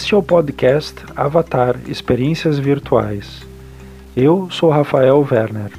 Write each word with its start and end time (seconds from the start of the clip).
Este 0.00 0.14
é 0.14 0.16
o 0.16 0.22
podcast 0.22 0.94
Avatar 1.14 1.78
Experiências 1.86 2.58
Virtuais. 2.58 3.42
Eu 4.16 4.50
sou 4.50 4.70
Rafael 4.70 5.18
Werner. 5.30 5.72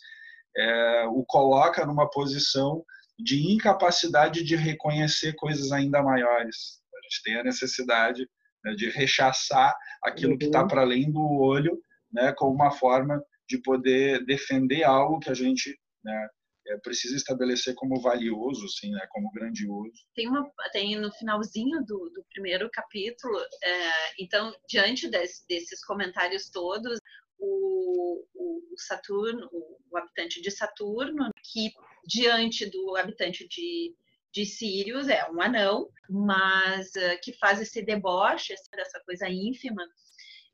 é, 0.55 1.05
o 1.07 1.23
coloca 1.25 1.85
numa 1.85 2.09
posição 2.09 2.83
de 3.17 3.53
incapacidade 3.53 4.43
de 4.43 4.55
reconhecer 4.55 5.33
coisas 5.35 5.71
ainda 5.71 6.01
maiores. 6.01 6.81
A 6.93 7.01
gente 7.03 7.23
tem 7.23 7.35
a 7.37 7.43
necessidade 7.43 8.27
né, 8.63 8.73
de 8.73 8.89
rechaçar 8.89 9.75
aquilo 10.03 10.31
tá 10.31 10.33
uhum. 10.33 10.37
que 10.39 10.45
está 10.45 10.65
para 10.65 10.81
além 10.81 11.11
do 11.11 11.21
olho, 11.39 11.79
né, 12.11 12.33
como 12.33 12.53
uma 12.53 12.71
forma 12.71 13.23
de 13.47 13.59
poder 13.59 14.25
defender 14.25 14.83
algo 14.83 15.19
que 15.19 15.29
a 15.29 15.33
gente 15.33 15.77
né, 16.03 16.29
é, 16.71 16.77
precisa 16.77 17.15
estabelecer 17.15 17.75
como 17.75 18.01
valioso, 18.01 18.65
assim, 18.65 18.91
né, 18.91 19.05
como 19.09 19.31
grandioso. 19.31 19.91
Tem 20.15 20.27
uma, 20.27 20.49
tem 20.71 20.99
no 20.99 21.11
finalzinho 21.11 21.83
do, 21.85 22.09
do 22.09 22.23
primeiro 22.31 22.69
capítulo, 22.71 23.37
é, 23.63 24.23
então 24.23 24.53
diante 24.67 25.09
desse, 25.09 25.45
desses 25.47 25.83
comentários 25.85 26.49
todos, 26.49 26.99
o, 27.37 28.25
o, 28.35 28.61
Saturno, 28.77 29.47
o, 29.51 29.97
habitante 29.97 30.41
de 30.41 30.51
Saturno, 30.51 31.29
que 31.51 31.71
diante 32.05 32.65
do 32.69 32.95
habitante 32.95 33.47
de 33.47 33.93
de 34.33 34.45
Sirius 34.45 35.09
é 35.09 35.29
um 35.29 35.41
anão, 35.41 35.89
mas 36.09 36.87
uh, 36.95 37.19
que 37.21 37.33
faz 37.33 37.59
esse 37.59 37.81
deboche, 37.81 38.53
essa 38.53 38.99
coisa 39.01 39.29
ínfima, 39.29 39.85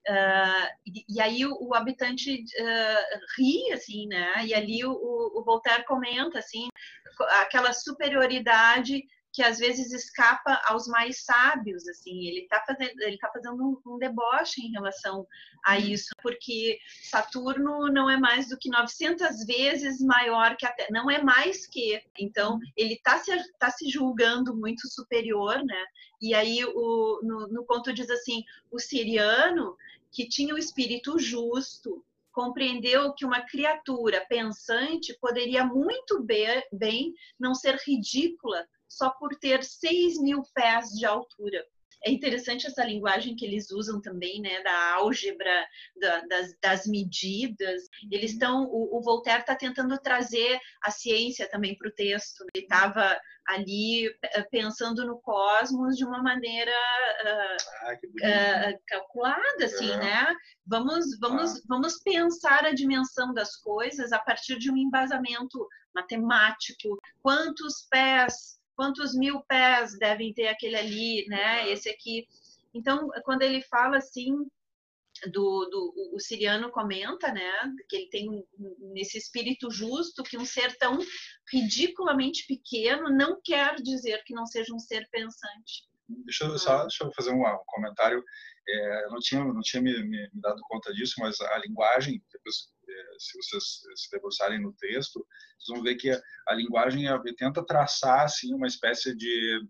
Uh, 0.07 0.67
e, 0.85 1.05
e, 1.09 1.21
aí 1.21 1.45
o, 1.45 1.57
o 1.59 1.75
habitante 1.75 2.33
uh, 2.33 3.19
ri, 3.37 3.73
assim, 3.73 4.07
né? 4.07 4.45
E 4.45 4.53
ali 4.53 4.85
o, 4.85 4.91
o, 4.91 5.43
Voltaire 5.43 5.83
comenta, 5.83 6.39
assim, 6.39 6.69
aquela 7.41 7.73
superioridade 7.73 9.03
que 9.33 9.43
às 9.43 9.59
vezes 9.59 9.91
escapa 9.91 10.59
aos 10.65 10.87
mais 10.87 11.23
sábios, 11.23 11.87
assim, 11.87 12.25
ele 12.25 12.39
está 12.39 12.63
fazendo, 12.65 13.01
ele 13.01 13.17
tá 13.19 13.29
fazendo 13.31 13.61
um, 13.61 13.79
um, 13.85 13.99
deboche 13.99 14.61
em 14.61 14.71
relação 14.71 15.27
a 15.63 15.75
uhum. 15.75 15.79
isso, 15.79 16.09
porque 16.23 16.79
Saturno 17.03 17.87
não 17.91 18.09
é 18.09 18.17
mais 18.17 18.49
do 18.49 18.57
que 18.57 18.69
900 18.69 19.45
vezes 19.45 20.01
maior 20.01 20.55
que 20.55 20.65
a 20.65 20.71
Terra, 20.71 20.89
não 20.89 21.11
é 21.11 21.21
mais 21.21 21.67
que, 21.67 22.01
então 22.17 22.53
uhum. 22.53 22.59
ele 22.75 22.93
está 22.93 23.19
se, 23.19 23.31
tá 23.59 23.69
se 23.69 23.89
julgando 23.89 24.55
muito 24.55 24.87
superior, 24.87 25.63
né? 25.63 25.85
E 26.19 26.33
aí 26.33 26.65
o, 26.65 27.19
no, 27.21 27.47
no 27.47 27.65
conto 27.65 27.93
diz 27.93 28.09
assim, 28.09 28.43
o 28.71 28.79
siriano 28.79 29.77
que 30.11 30.27
tinha 30.27 30.53
o 30.53 30.57
espírito 30.57 31.19
justo, 31.19 32.03
compreendeu 32.31 33.13
que 33.13 33.25
uma 33.25 33.41
criatura 33.41 34.25
pensante 34.29 35.17
poderia 35.19 35.65
muito 35.65 36.23
bem 36.23 37.13
não 37.39 37.55
ser 37.55 37.75
ridícula 37.85 38.67
só 38.87 39.09
por 39.09 39.35
ter 39.35 39.63
seis 39.63 40.19
mil 40.19 40.43
pés 40.53 40.89
de 40.89 41.05
altura. 41.05 41.65
É 42.05 42.11
interessante 42.11 42.67
essa 42.67 42.83
linguagem 42.83 43.35
que 43.35 43.45
eles 43.45 43.71
usam 43.71 43.99
também, 44.01 44.41
né, 44.41 44.61
da 44.61 44.93
álgebra, 44.95 45.67
da, 45.99 46.21
das, 46.21 46.55
das, 46.61 46.87
medidas. 46.87 47.83
Eles 48.11 48.31
estão, 48.31 48.65
o, 48.65 48.97
o 48.97 49.01
Voltaire 49.01 49.41
está 49.41 49.55
tentando 49.55 49.97
trazer 49.97 50.59
a 50.83 50.91
ciência 50.91 51.49
também 51.49 51.77
para 51.77 51.89
o 51.89 51.93
texto. 51.93 52.45
Ele 52.53 52.63
estava 52.63 53.19
ali 53.47 54.07
eh, 54.07 54.43
pensando 54.51 55.05
no 55.05 55.19
cosmos 55.21 55.95
de 55.95 56.03
uma 56.03 56.21
maneira 56.21 56.71
uh, 56.71 57.57
ah, 57.83 58.71
uh, 58.71 58.79
calculada, 58.85 59.65
assim, 59.65 59.89
é. 59.89 59.97
né? 59.97 60.35
Vamos, 60.65 61.17
vamos, 61.19 61.55
ah. 61.55 61.61
vamos 61.67 61.99
pensar 62.03 62.65
a 62.65 62.73
dimensão 62.73 63.33
das 63.33 63.55
coisas 63.55 64.11
a 64.11 64.19
partir 64.19 64.59
de 64.59 64.69
um 64.69 64.75
embasamento 64.75 65.65
matemático. 65.95 66.99
Quantos 67.21 67.87
pés, 67.89 68.56
quantos 68.77 69.13
mil 69.13 69.41
pés 69.41 69.97
devem 69.97 70.33
ter 70.33 70.47
aquele 70.47 70.77
ali, 70.77 71.25
né? 71.27 71.69
Esse 71.69 71.89
aqui. 71.89 72.27
Então, 72.73 73.09
quando 73.25 73.41
ele 73.41 73.61
fala 73.63 73.97
assim, 73.97 74.33
do, 75.25 75.65
do 75.65 75.93
o 76.13 76.19
siriano 76.19 76.69
comenta, 76.69 77.31
né, 77.33 77.51
que 77.89 77.95
ele 77.95 78.09
tem 78.09 78.45
nesse 78.93 79.17
espírito 79.17 79.71
justo 79.71 80.23
que 80.23 80.37
um 80.37 80.45
ser 80.45 80.77
tão 80.77 80.99
ridiculamente 81.51 82.45
pequeno 82.45 83.09
não 83.09 83.39
quer 83.43 83.75
dizer 83.75 84.23
que 84.23 84.33
não 84.33 84.45
seja 84.45 84.73
um 84.73 84.79
ser 84.79 85.07
pensante. 85.09 85.87
Deixa 86.07 86.45
eu 86.45 86.57
só 86.57 86.83
deixa 86.83 87.03
eu 87.03 87.11
fazer 87.13 87.31
um, 87.31 87.41
um 87.41 87.63
comentário. 87.65 88.23
É, 88.69 89.05
eu 89.05 89.09
não 89.11 89.19
tinha 89.19 89.43
não 89.43 89.61
tinha 89.61 89.81
me, 89.81 90.03
me, 90.03 90.29
dado 90.33 90.61
conta 90.63 90.93
disso, 90.93 91.15
mas 91.19 91.39
a 91.41 91.57
linguagem, 91.59 92.23
depois, 92.31 92.69
se 93.17 93.37
vocês 93.37 93.63
se 93.95 94.11
debruçarem 94.11 94.61
no 94.61 94.73
texto, 94.73 95.25
vocês 95.59 95.75
vão 95.75 95.83
ver 95.83 95.95
que 95.95 96.09
a, 96.09 96.21
a 96.47 96.53
linguagem 96.53 97.05
tenta 97.37 97.65
traçar 97.65 98.21
assim 98.21 98.53
uma 98.53 98.67
espécie 98.67 99.15
de 99.15 99.61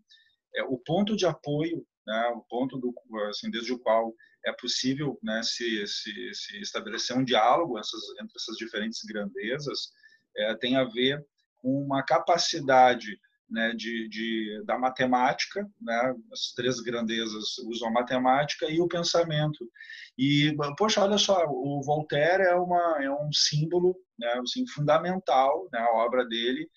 é, 0.56 0.64
o 0.64 0.78
ponto 0.78 1.16
de 1.16 1.26
apoio, 1.26 1.86
né, 2.06 2.28
o 2.36 2.42
ponto 2.42 2.78
do 2.78 2.94
assim 3.30 3.50
desde 3.50 3.74
o 3.74 3.80
qual 3.80 4.14
é 4.46 4.54
possível 4.54 5.20
né, 5.22 5.42
se, 5.44 5.86
se, 5.88 6.34
se, 6.34 6.58
estabelecer 6.62 7.16
um 7.16 7.24
diálogo 7.24 7.78
essas, 7.78 8.02
entre 8.22 8.34
essas 8.36 8.56
diferentes 8.56 9.02
grandezas, 9.04 9.92
é, 10.36 10.56
tem 10.56 10.78
a 10.78 10.86
ver 10.86 11.26
com 11.58 11.84
uma 11.84 12.04
capacidade 12.04 13.20
né, 13.50 13.74
de, 13.74 14.08
de, 14.10 14.64
da 14.66 14.78
matemática, 14.78 15.68
né, 15.82 16.16
as 16.32 16.54
três 16.54 16.80
grandezas 16.82 17.58
usam 17.60 17.88
a 17.90 17.92
matemática 17.92 18.70
e 18.70 18.82
o 18.82 18.88
pensamento. 18.88 19.70
E, 20.18 20.56
poxa, 20.78 21.02
olha 21.02 21.18
só, 21.18 21.46
o 21.48 21.82
Voltaire 21.84 22.44
é, 22.44 22.56
uma, 22.56 23.04
é 23.04 23.12
um 23.12 23.32
símbolo 23.32 23.96
né, 24.20 24.34
assim, 24.42 24.66
fundamental, 24.68 25.68
né, 25.72 25.80
a 25.80 25.96
obra 26.06 26.26
dele 26.26 26.70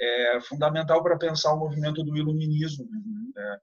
é 0.00 0.40
fundamental 0.42 1.02
para 1.02 1.18
pensar 1.18 1.52
o 1.54 1.58
movimento 1.58 2.04
do 2.04 2.16
iluminismo. 2.16 2.86
Né, 3.34 3.58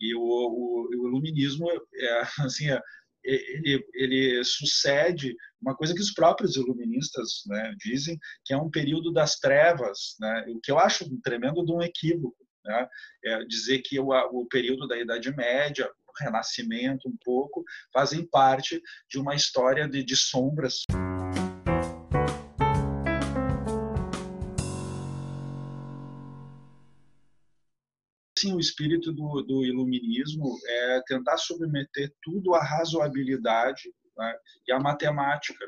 e 0.00 0.14
o, 0.14 0.20
o, 0.20 0.88
o 0.88 1.08
iluminismo 1.08 1.68
é, 1.70 2.22
assim, 2.44 2.70
é, 2.70 2.80
ele, 3.24 3.86
ele 3.94 4.44
sucede 4.44 5.34
uma 5.60 5.76
coisa 5.76 5.94
que 5.94 6.00
os 6.00 6.12
próprios 6.12 6.56
iluministas 6.56 7.42
né, 7.46 7.74
dizem, 7.78 8.18
que 8.44 8.52
é 8.52 8.56
um 8.56 8.70
período 8.70 9.12
das 9.12 9.36
trevas, 9.36 10.16
né, 10.18 10.46
o 10.48 10.60
que 10.60 10.70
eu 10.70 10.78
acho 10.78 11.04
um 11.04 11.20
tremendo 11.20 11.64
de 11.64 11.72
um 11.72 11.82
equívoco. 11.82 12.36
Né, 12.64 12.86
é 13.24 13.44
dizer 13.44 13.80
que 13.80 13.98
o, 13.98 14.08
o 14.10 14.46
período 14.46 14.86
da 14.86 14.98
Idade 14.98 15.34
Média, 15.34 15.90
o 16.06 16.24
Renascimento 16.24 17.08
um 17.08 17.16
pouco, 17.24 17.64
fazem 17.92 18.26
parte 18.26 18.82
de 19.08 19.18
uma 19.18 19.34
história 19.34 19.88
de, 19.88 20.04
de 20.04 20.14
sombras. 20.14 20.84
Sim, 28.40 28.54
o 28.54 28.60
espírito 28.60 29.12
do, 29.12 29.42
do 29.42 29.64
iluminismo 29.64 30.56
é 30.66 31.02
tentar 31.06 31.36
submeter 31.36 32.10
tudo 32.22 32.54
à 32.54 32.64
razoabilidade 32.64 33.92
né, 34.16 34.34
e 34.66 34.72
à 34.72 34.78
matemática. 34.78 35.62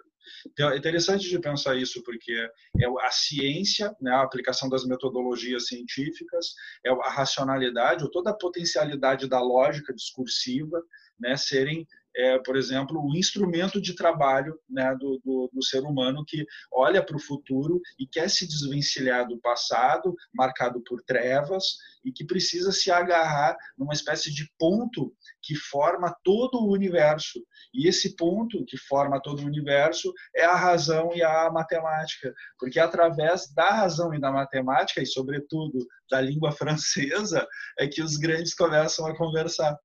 Então, 0.47 0.71
é 0.71 0.79
interessante 0.79 1.29
de 1.29 1.39
pensar 1.39 1.77
isso, 1.77 2.03
porque 2.03 2.33
é 2.33 2.87
a 3.07 3.11
ciência, 3.11 3.95
né, 4.01 4.11
a 4.13 4.23
aplicação 4.23 4.71
das 4.71 4.87
metodologias 4.87 5.67
científicas, 5.67 6.55
é 6.87 6.91
a 6.91 7.11
racionalidade, 7.11 8.05
ou 8.05 8.11
toda 8.11 8.31
a 8.31 8.37
potencialidade 8.37 9.29
da 9.29 9.41
lógica 9.41 9.93
discursiva, 9.93 10.83
né, 11.21 11.37
serem 11.37 11.87
é, 12.17 12.39
por 12.39 12.57
exemplo, 12.57 13.01
o 13.01 13.17
instrumento 13.17 13.81
de 13.81 13.95
trabalho 13.95 14.59
né, 14.69 14.95
do, 14.99 15.21
do, 15.25 15.51
do, 15.53 15.65
ser 15.65 15.81
humano 15.81 16.25
que 16.27 16.45
olha 16.73 17.05
para 17.05 17.17
o 17.17 17.21
futuro 17.21 17.81
e 17.99 18.07
quer 18.07 18.29
se 18.29 18.47
desvencilhar 18.47 19.27
do 19.27 19.39
passado, 19.39 20.15
marcado 20.33 20.83
por 20.85 21.03
trevas, 21.03 21.65
e 22.05 22.13
que 22.13 22.25
precisa 22.25 22.73
se 22.73 22.91
agarrar 22.91 23.57
numa 23.79 23.93
espécie 23.93 24.33
de 24.33 24.51
ponto 24.59 25.15
que 25.41 25.55
forma 25.55 26.15
todo 26.23 26.59
o 26.59 26.73
universo. 26.73 27.41
E 27.73 27.89
esse 27.89 28.17
ponto 28.17 28.65
que 28.67 28.77
forma 28.77 29.21
todo 29.21 29.43
o 29.43 29.47
universo 29.47 30.13
é 30.35 30.45
a 30.45 30.57
razão 30.57 31.11
e 31.15 31.23
a 31.23 31.51
matemática, 31.51 32.33
porque 32.59 32.79
através 32.79 33.53
da 33.55 33.71
razão 33.71 34.13
e 34.15 34.21
da 34.21 34.31
matemática, 34.31 35.01
e 35.01 35.07
sobretudo 35.07 35.79
da 36.11 36.21
língua 36.21 36.53
francesa, 36.53 37.47
é 37.79 37.87
que 37.87 38.03
os 38.03 38.17
grandes 38.17 38.55
começam 38.55 39.07
a 39.07 39.17
conversar 39.17 39.77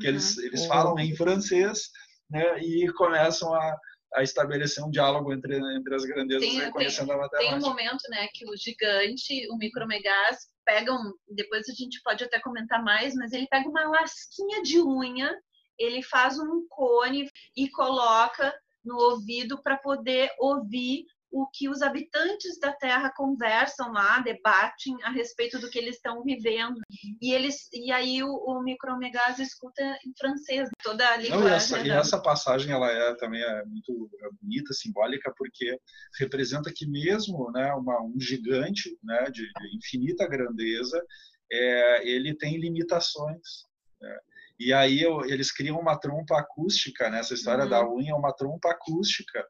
que 0.00 0.06
eles, 0.06 0.36
eles 0.38 0.62
uhum. 0.62 0.68
falam 0.68 0.98
em 0.98 1.14
francês 1.14 1.90
né, 2.30 2.58
e 2.58 2.92
começam 2.94 3.54
a, 3.54 3.76
a 4.14 4.22
estabelecer 4.22 4.82
um 4.84 4.90
diálogo 4.90 5.32
entre, 5.32 5.56
entre 5.56 5.94
as 5.94 6.04
grandezas 6.04 6.48
tem, 6.48 6.58
reconhecendo 6.58 7.08
tem, 7.08 7.14
a 7.14 7.18
matemática. 7.18 7.50
Tem 7.50 7.58
um 7.58 7.68
momento 7.68 8.02
né, 8.10 8.28
que 8.32 8.48
o 8.48 8.56
gigante, 8.56 9.48
o 9.50 9.56
micromegás, 9.56 10.38
pegam, 10.64 11.12
depois 11.28 11.68
a 11.68 11.72
gente 11.72 12.00
pode 12.02 12.24
até 12.24 12.40
comentar 12.40 12.82
mais, 12.82 13.14
mas 13.14 13.32
ele 13.32 13.46
pega 13.48 13.68
uma 13.68 13.88
lasquinha 13.88 14.62
de 14.62 14.80
unha, 14.80 15.30
ele 15.78 16.02
faz 16.02 16.38
um 16.38 16.66
cone 16.68 17.28
e 17.56 17.68
coloca 17.70 18.54
no 18.84 18.96
ouvido 18.96 19.60
para 19.62 19.76
poder 19.76 20.30
ouvir 20.38 21.04
o 21.34 21.48
que 21.52 21.68
os 21.68 21.82
habitantes 21.82 22.60
da 22.60 22.72
Terra 22.72 23.12
conversam 23.12 23.90
lá, 23.90 24.20
debatem 24.20 24.96
a 25.02 25.10
respeito 25.10 25.58
do 25.58 25.68
que 25.68 25.76
eles 25.76 25.96
estão 25.96 26.22
vivendo. 26.22 26.80
E 27.20 27.34
eles 27.34 27.68
e 27.72 27.90
aí 27.90 28.22
o, 28.22 28.28
o 28.28 28.62
Micromegaz 28.62 29.40
escuta 29.40 29.82
em 30.06 30.12
francês 30.16 30.70
toda 30.80 31.04
a 31.08 31.16
língua. 31.16 31.38
Não, 31.38 31.48
e, 31.48 31.50
essa, 31.50 31.80
e 31.80 31.90
essa 31.90 32.22
passagem 32.22 32.70
ela 32.70 32.88
é 32.88 33.16
também 33.16 33.42
é 33.42 33.64
muito 33.64 34.08
bonita, 34.40 34.72
simbólica, 34.72 35.34
porque 35.36 35.76
representa 36.20 36.72
que 36.72 36.86
mesmo, 36.86 37.50
né, 37.50 37.74
uma, 37.74 38.00
um 38.00 38.14
gigante, 38.20 38.96
né, 39.02 39.24
de, 39.24 39.42
de 39.42 39.76
infinita 39.76 40.28
grandeza, 40.28 41.04
é, 41.50 42.08
ele 42.08 42.32
tem 42.36 42.60
limitações. 42.60 43.66
Né? 44.00 44.18
E 44.60 44.72
aí 44.72 45.02
eles 45.26 45.50
criam 45.50 45.80
uma 45.80 45.98
trompa 45.98 46.38
acústica, 46.38 47.10
né? 47.10 47.18
Essa 47.18 47.34
história 47.34 47.64
uhum. 47.64 47.70
da 47.70 47.90
unha 47.90 48.12
é 48.12 48.14
uma 48.14 48.32
trompa 48.32 48.70
acústica 48.70 49.44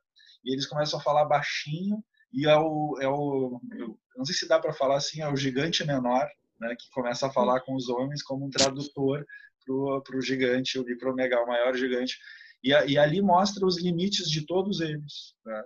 e 0.45 0.53
eles 0.53 0.67
começam 0.67 0.99
a 0.99 1.03
falar 1.03 1.25
baixinho 1.25 2.03
e 2.33 2.47
é 2.47 2.57
o, 2.57 2.99
é 3.01 3.09
o 3.09 3.61
eu 3.73 3.99
não 4.19 4.25
sei 4.25 4.35
se 4.35 4.49
dá 4.49 4.59
para 4.59 4.73
falar 4.73 4.97
assim, 4.97 5.23
é 5.23 5.29
o 5.29 5.37
gigante 5.37 5.85
menor, 5.85 6.29
né, 6.61 6.75
que 6.79 6.89
começa 6.91 7.27
a 7.27 7.33
falar 7.33 7.61
com 7.61 7.75
os 7.75 7.89
homens 7.89 8.23
como 8.23 8.47
um 8.47 8.51
tradutor 8.51 9.25
para 9.67 10.17
o 10.17 10.21
gigante, 10.21 10.79
o 10.79 10.85
micromegal, 10.85 11.45
o 11.45 11.49
maior 11.49 11.75
gigante. 11.75 12.19
E, 12.63 12.71
e, 12.71 12.99
ali 12.99 13.21
mostra 13.21 13.67
os 13.67 13.81
limites 13.81 14.31
de 14.31 14.47
todos 14.47 14.81
eles. 14.81 15.35
Né? 15.45 15.65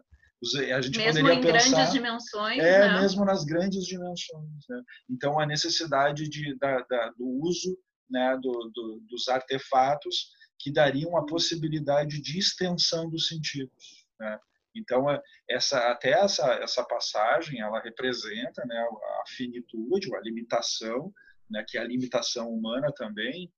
A 0.75 0.81
gente 0.81 0.99
mesmo 0.99 1.21
poderia 1.21 1.39
em 1.39 1.53
pensar, 1.53 1.71
grandes 1.71 1.93
dimensões. 1.93 2.59
É, 2.59 2.89
né? 2.89 3.01
mesmo 3.01 3.25
nas 3.25 3.45
grandes 3.45 3.85
dimensões. 3.85 4.65
Né? 4.69 4.83
Então, 5.11 5.39
a 5.39 5.47
necessidade 5.47 6.29
de, 6.29 6.57
da, 6.59 6.81
da, 6.83 7.11
do 7.11 7.27
uso 7.43 7.77
né, 8.11 8.37
do, 8.41 8.71
do, 8.75 9.01
dos 9.09 9.29
artefatos 9.29 10.31
que 10.59 10.73
dariam 10.73 11.17
a 11.17 11.27
possibilidade 11.27 12.21
de 12.21 12.39
extensão 12.39 13.09
dos 13.09 13.29
sentidos. 13.29 14.07
Né? 14.19 14.39
Então, 14.79 15.11
é, 15.11 15.21
essa, 15.49 15.91
até 15.91 16.11
essa, 16.11 16.53
essa 16.55 16.85
passagem, 16.85 17.61
ela 17.61 17.81
representa 17.81 18.65
né, 18.65 18.77
a 18.77 19.23
finitude, 19.29 20.15
a 20.15 20.21
limitação, 20.21 21.13
né, 21.51 21.65
que 21.67 21.79
é 21.79 21.81
a 21.81 21.87
limitação 21.87 22.51
humana 22.51 22.93
também, 22.95 23.51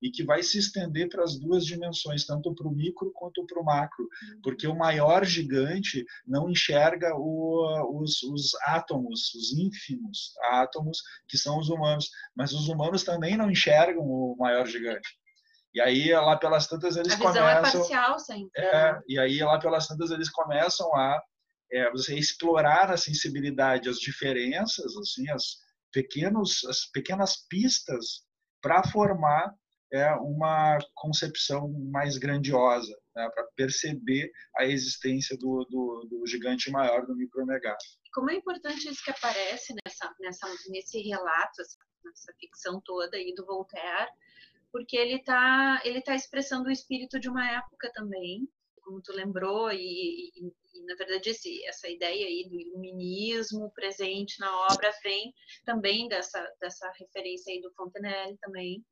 e 0.00 0.10
que 0.10 0.22
vai 0.22 0.42
se 0.42 0.58
estender 0.58 1.08
para 1.08 1.24
as 1.24 1.38
duas 1.38 1.66
dimensões, 1.66 2.24
tanto 2.24 2.54
para 2.54 2.68
o 2.68 2.74
micro 2.74 3.10
quanto 3.12 3.44
para 3.46 3.60
o 3.60 3.64
macro, 3.64 4.08
porque 4.42 4.66
o 4.66 4.76
maior 4.76 5.24
gigante 5.24 6.04
não 6.26 6.48
enxerga 6.48 7.14
o, 7.16 8.00
os, 8.00 8.22
os 8.22 8.54
átomos, 8.62 9.34
os 9.34 9.52
ínfimos 9.58 10.34
átomos 10.52 11.02
que 11.26 11.36
são 11.36 11.58
os 11.58 11.68
humanos, 11.68 12.10
mas 12.36 12.52
os 12.52 12.68
humanos 12.68 13.02
também 13.02 13.36
não 13.36 13.50
enxergam 13.50 14.04
o 14.04 14.36
maior 14.38 14.66
gigante. 14.66 15.17
E 15.74 15.80
aí, 15.80 16.12
lá 16.12 16.36
pelas 16.36 16.66
tantas, 16.66 16.96
eles 16.96 17.12
a 17.12 17.16
visão 17.16 17.32
começam... 17.32 17.58
é 17.58 17.62
parcial 17.62 18.18
sempre. 18.18 18.62
É, 18.62 18.92
né? 18.92 19.00
e 19.06 19.18
aí, 19.18 19.38
lá 19.40 19.58
pelas 19.58 19.86
tantas, 19.86 20.10
eles 20.10 20.30
começam 20.30 20.94
a 20.94 21.20
é, 21.70 21.90
você 21.90 22.16
explorar 22.16 22.90
a 22.90 22.96
sensibilidade, 22.96 23.88
as 23.88 23.98
diferenças, 23.98 24.96
assim, 24.96 25.30
as, 25.30 25.58
pequenos, 25.92 26.64
as 26.64 26.86
pequenas 26.86 27.46
pistas 27.48 28.24
para 28.62 28.82
formar 28.84 29.54
é, 29.92 30.10
uma 30.16 30.78
concepção 30.94 31.68
mais 31.90 32.18
grandiosa, 32.18 32.94
né, 33.14 33.28
para 33.34 33.44
perceber 33.56 34.30
a 34.58 34.66
existência 34.66 35.36
do, 35.38 35.66
do, 35.70 36.08
do 36.10 36.26
gigante 36.26 36.70
maior 36.70 37.06
do 37.06 37.16
micromegato. 37.16 37.84
Como 38.12 38.30
é 38.30 38.34
importante 38.34 38.88
isso 38.88 39.02
que 39.02 39.10
aparece 39.10 39.74
nessa, 39.84 40.14
nessa, 40.20 40.46
nesse 40.68 41.00
relato, 41.00 41.62
nessa 42.04 42.32
ficção 42.38 42.80
toda 42.84 43.16
aí 43.16 43.32
do 43.34 43.46
Voltaire, 43.46 44.10
porque 44.72 44.96
ele 44.96 45.16
está 45.16 45.80
ele 45.84 46.02
tá 46.02 46.14
expressando 46.14 46.68
o 46.68 46.72
espírito 46.72 47.18
de 47.18 47.28
uma 47.28 47.48
época 47.50 47.90
também, 47.92 48.48
como 48.88 49.02
tu 49.02 49.12
lembrou, 49.12 49.70
e, 49.70 50.30
e, 50.34 50.46
e, 50.74 50.84
na 50.86 50.94
verdade 50.94 51.30
esse, 51.30 51.64
essa 51.66 51.88
ideia 51.88 52.26
aí 52.26 52.48
do 52.48 52.58
iluminismo 52.58 53.70
presente 53.72 54.40
na 54.40 54.66
obra 54.66 54.90
vem 55.02 55.32
também 55.64 56.08
dessa, 56.08 56.42
dessa 56.58 56.90
referência 56.98 57.52
aí 57.52 57.60
do 57.60 57.72
Fontenelle 57.74 58.38
também. 58.40 58.82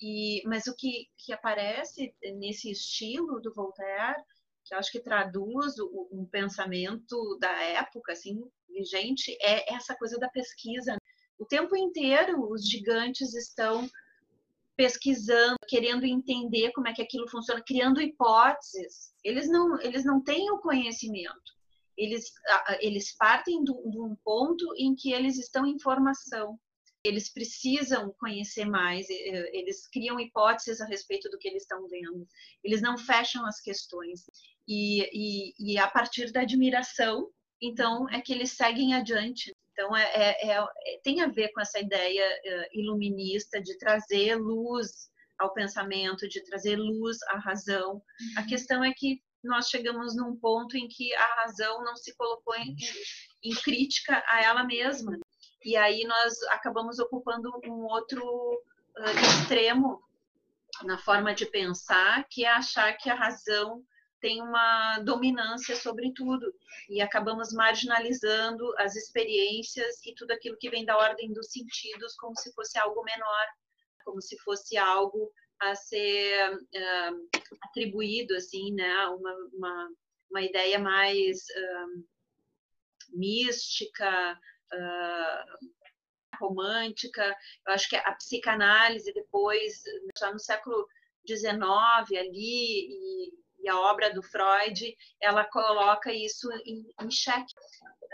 E, 0.00 0.42
mas 0.46 0.66
o 0.66 0.76
que, 0.76 1.06
que 1.16 1.32
aparece 1.32 2.14
nesse 2.36 2.70
estilo 2.70 3.40
do 3.40 3.52
Voltaire, 3.54 4.22
que 4.64 4.74
eu 4.74 4.78
acho 4.78 4.92
que 4.92 5.00
traduz 5.00 5.78
o, 5.78 6.08
um 6.12 6.26
pensamento 6.26 7.38
da 7.40 7.52
época, 7.62 8.12
assim, 8.12 8.38
vigente, 8.68 9.36
é 9.40 9.74
essa 9.74 9.96
coisa 9.96 10.18
da 10.18 10.28
pesquisa. 10.28 10.96
O 11.38 11.46
tempo 11.46 11.74
inteiro 11.74 12.46
os 12.50 12.68
gigantes 12.68 13.34
estão 13.34 13.88
pesquisando, 14.80 15.56
querendo 15.68 16.06
entender 16.06 16.72
como 16.72 16.88
é 16.88 16.94
que 16.94 17.02
aquilo 17.02 17.28
funciona, 17.28 17.62
criando 17.62 18.00
hipóteses. 18.00 19.12
Eles 19.22 19.46
não, 19.46 19.78
eles 19.82 20.06
não 20.06 20.24
têm 20.24 20.50
o 20.50 20.58
conhecimento. 20.58 21.52
Eles, 21.98 22.32
eles 22.80 23.14
partem 23.14 23.62
de 23.62 24.00
um 24.00 24.16
ponto 24.24 24.64
em 24.78 24.94
que 24.94 25.12
eles 25.12 25.38
estão 25.38 25.66
em 25.66 25.78
formação. 25.78 26.58
Eles 27.04 27.30
precisam 27.30 28.14
conhecer 28.18 28.64
mais, 28.64 29.06
eles 29.10 29.86
criam 29.88 30.18
hipóteses 30.18 30.80
a 30.80 30.86
respeito 30.86 31.28
do 31.28 31.36
que 31.36 31.48
eles 31.48 31.64
estão 31.64 31.86
vendo. 31.86 32.26
Eles 32.64 32.80
não 32.80 32.96
fecham 32.96 33.44
as 33.44 33.60
questões. 33.60 34.24
E, 34.66 35.02
e, 35.12 35.72
e 35.74 35.78
a 35.78 35.88
partir 35.88 36.32
da 36.32 36.40
admiração, 36.40 37.30
então, 37.60 38.08
é 38.08 38.22
que 38.22 38.32
eles 38.32 38.52
seguem 38.52 38.94
adiante. 38.94 39.54
Então, 39.72 39.96
é, 39.96 40.02
é, 40.12 40.58
é, 40.58 40.66
tem 41.02 41.22
a 41.22 41.28
ver 41.28 41.52
com 41.52 41.60
essa 41.60 41.78
ideia 41.78 42.24
uh, 42.24 42.78
iluminista 42.78 43.60
de 43.60 43.78
trazer 43.78 44.36
luz 44.36 45.10
ao 45.38 45.52
pensamento, 45.54 46.28
de 46.28 46.44
trazer 46.44 46.76
luz 46.76 47.18
à 47.28 47.38
razão. 47.38 47.94
Uhum. 47.94 48.02
A 48.36 48.42
questão 48.44 48.84
é 48.84 48.92
que 48.92 49.22
nós 49.42 49.68
chegamos 49.68 50.14
num 50.14 50.36
ponto 50.36 50.76
em 50.76 50.86
que 50.86 51.14
a 51.14 51.34
razão 51.42 51.82
não 51.82 51.96
se 51.96 52.14
colocou 52.14 52.54
em, 52.56 52.76
em 53.42 53.54
crítica 53.54 54.22
a 54.26 54.42
ela 54.42 54.64
mesma. 54.64 55.18
E 55.64 55.76
aí 55.76 56.04
nós 56.04 56.42
acabamos 56.50 56.98
ocupando 56.98 57.50
um 57.64 57.84
outro 57.84 58.22
uh, 58.22 59.40
extremo 59.40 60.02
na 60.84 60.98
forma 60.98 61.34
de 61.34 61.46
pensar, 61.46 62.26
que 62.30 62.44
é 62.44 62.48
achar 62.48 62.92
que 62.96 63.08
a 63.08 63.14
razão 63.14 63.82
tem 64.20 64.40
uma 64.42 64.98
dominância 65.00 65.74
sobre 65.74 66.12
tudo 66.12 66.54
e 66.88 67.00
acabamos 67.00 67.52
marginalizando 67.52 68.72
as 68.78 68.94
experiências 68.96 70.04
e 70.04 70.14
tudo 70.14 70.32
aquilo 70.32 70.56
que 70.58 70.70
vem 70.70 70.84
da 70.84 70.96
ordem 70.96 71.32
dos 71.32 71.50
sentidos 71.50 72.14
como 72.16 72.36
se 72.36 72.52
fosse 72.52 72.78
algo 72.78 73.02
menor, 73.02 73.46
como 74.04 74.20
se 74.20 74.38
fosse 74.38 74.76
algo 74.76 75.32
a 75.60 75.74
ser 75.74 76.54
uh, 76.54 77.28
atribuído 77.62 78.34
assim, 78.34 78.72
né, 78.72 79.06
uma, 79.06 79.34
uma, 79.52 79.90
uma 80.30 80.42
ideia 80.42 80.78
mais 80.78 81.38
uh, 81.38 82.04
mística, 83.12 84.38
uh, 84.72 85.80
romântica. 86.38 87.36
Eu 87.66 87.74
acho 87.74 87.88
que 87.88 87.96
a 87.96 88.12
psicanálise 88.12 89.12
depois, 89.12 89.82
já 90.18 90.32
no 90.32 90.38
século 90.38 90.86
XIX 91.26 92.18
ali 92.18 92.88
e 92.88 93.32
e 93.62 93.68
a 93.68 93.78
obra 93.78 94.12
do 94.12 94.22
Freud, 94.22 94.96
ela 95.20 95.44
coloca 95.44 96.12
isso 96.12 96.50
em, 96.64 96.84
em 97.02 97.10
xeque. 97.10 97.52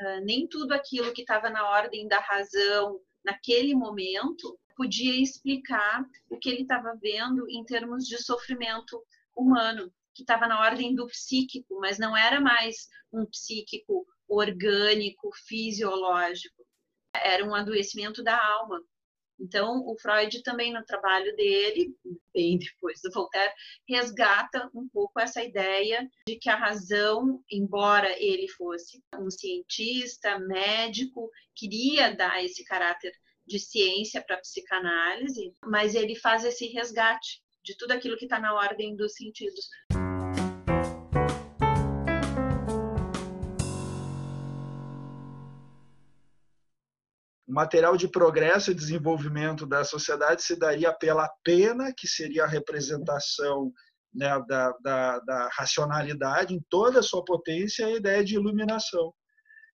Uh, 0.00 0.25
nem 0.25 0.47
tudo 0.47 0.73
aquilo 0.73 1.12
que 1.12 1.23
estava 1.23 1.49
na 1.49 1.69
ordem 1.71 2.07
da 2.07 2.19
razão 2.19 3.00
naquele 3.25 3.75
momento 3.75 4.59
podia 4.76 5.21
explicar 5.21 6.05
o 6.31 6.38
que 6.38 6.50
ele 6.50 6.62
estava 6.62 6.95
vendo 7.00 7.49
em 7.49 7.65
termos 7.65 8.07
de 8.07 8.23
sofrimento 8.23 9.03
humano, 9.35 9.91
que 10.15 10.23
estava 10.23 10.47
na 10.47 10.61
ordem 10.61 10.95
do 10.95 11.07
psíquico, 11.07 11.81
mas 11.81 11.99
não 11.99 12.17
era 12.17 12.41
mais 12.41 12.88
um 13.12 13.25
psíquico 13.26 14.07
orgânico, 14.29 15.31
fisiológico. 15.47 16.65
Era 17.15 17.45
um 17.45 17.55
adoecimento 17.55 18.23
da 18.23 18.38
alma. 18.38 18.81
Então, 19.38 19.87
o 19.87 19.97
Freud 19.99 20.43
também 20.43 20.73
no 20.73 20.85
trabalho 20.85 21.35
dele, 21.37 21.95
bem 22.33 22.59
depois 22.59 23.00
do 23.02 23.11
Voltaire, 23.11 23.52
resgata 23.88 24.71
um 24.75 24.88
pouco 24.88 25.21
essa 25.21 25.43
ideia 25.43 26.09
de 26.26 26.37
que 26.37 26.49
a 26.49 26.57
razão, 26.57 27.43
embora 27.50 28.11
ele 28.23 28.49
fosse 28.49 29.02
um 29.19 29.31
cientista, 29.31 30.38
médico, 30.38 31.31
queria 31.55 32.14
dar 32.14 32.45
esse 32.45 32.64
caráter 32.64 33.12
de 33.47 33.59
ciência 33.59 34.23
para 34.23 34.37
a 34.37 34.40
psicanálise, 34.40 35.55
mas 35.64 35.95
ele 35.95 36.16
faz 36.16 36.45
esse 36.45 36.66
resgate 36.66 37.43
de 37.62 37.76
tudo 37.76 37.93
aquilo 37.93 38.16
que 38.16 38.25
está 38.25 38.38
na 38.38 38.55
ordem 38.55 38.97
dos 38.97 39.14
sentidos. 39.14 39.69
O 47.47 47.53
material 47.53 47.97
de 47.97 48.09
progresso 48.09 48.71
e 48.71 48.75
desenvolvimento 48.75 49.67
da 49.67 49.85
sociedade 49.85 50.43
se 50.43 50.57
daria 50.57 50.93
pela 50.93 51.29
pena, 51.45 51.93
que 51.97 52.09
seria 52.09 52.45
a 52.45 52.49
representação 52.49 53.73
né, 54.12 54.29
da, 54.49 54.73
da, 54.83 55.19
da, 55.21 55.49
racionalidade 55.53 56.55
em 56.55 56.61
toda 56.69 57.00
a 57.00 57.03
sua 57.03 57.25
potência, 57.25 57.85
e 57.85 57.93
a 57.93 57.97
ideia 57.97 58.25
de 58.25 58.35
iluminação. 58.35 59.12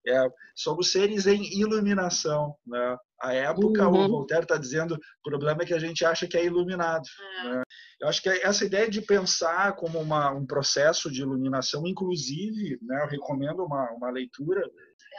É, 0.07 0.27
somos 0.57 0.91
seres 0.91 1.27
em 1.27 1.45
iluminação. 1.61 2.55
Né? 2.67 2.97
A 3.23 3.33
época, 3.33 3.89
uhum. 3.89 4.05
o 4.05 4.09
Voltaire 4.09 4.43
está 4.45 4.57
dizendo, 4.57 4.95
o 4.95 5.31
problema 5.31 5.63
é 5.63 5.65
que 5.65 5.75
a 5.75 5.79
gente 5.79 6.05
acha 6.05 6.27
que 6.27 6.37
é 6.37 6.45
iluminado. 6.45 7.05
É. 7.45 7.49
Né? 7.51 7.63
Eu 8.01 8.09
acho 8.09 8.21
que 8.21 8.29
essa 8.29 8.65
ideia 8.65 8.91
de 8.91 9.01
pensar 9.01 9.77
como 9.77 10.01
uma, 10.01 10.31
um 10.33 10.45
processo 10.45 11.11
de 11.11 11.23
iluminação, 11.23 11.87
inclusive, 11.87 12.79
né, 12.83 13.01
eu 13.05 13.09
recomendo 13.09 13.65
uma, 13.65 13.93
uma 13.93 14.11
leitura, 14.11 14.69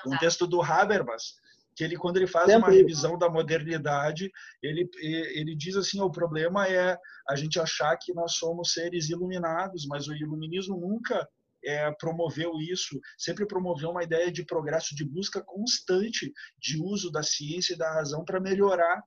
um 0.05 0.17
texto 0.17 0.45
do 0.45 0.62
Habermas, 0.62 1.36
que 1.75 1.83
ele 1.83 1.95
quando 1.95 2.17
ele 2.17 2.27
faz 2.27 2.45
Sempre. 2.45 2.69
uma 2.69 2.75
revisão 2.75 3.17
da 3.17 3.29
modernidade, 3.29 4.31
ele 4.61 4.89
ele 5.01 5.55
diz 5.55 5.75
assim, 5.75 6.01
o 6.01 6.11
problema 6.11 6.67
é 6.67 6.97
a 7.27 7.35
gente 7.35 7.59
achar 7.59 7.97
que 7.97 8.13
nós 8.13 8.33
somos 8.33 8.73
seres 8.73 9.09
iluminados, 9.09 9.85
mas 9.87 10.07
o 10.07 10.15
iluminismo 10.15 10.77
nunca 10.77 11.27
é, 11.65 11.91
promoveu 11.91 12.59
isso, 12.59 12.99
sempre 13.17 13.45
promoveu 13.45 13.89
uma 13.89 14.03
ideia 14.03 14.31
de 14.31 14.45
progresso, 14.45 14.95
de 14.95 15.05
busca 15.05 15.41
constante 15.41 16.31
de 16.59 16.81
uso 16.81 17.11
da 17.11 17.23
ciência 17.23 17.73
e 17.73 17.77
da 17.77 17.91
razão 17.93 18.25
para 18.25 18.39
melhorar 18.39 19.01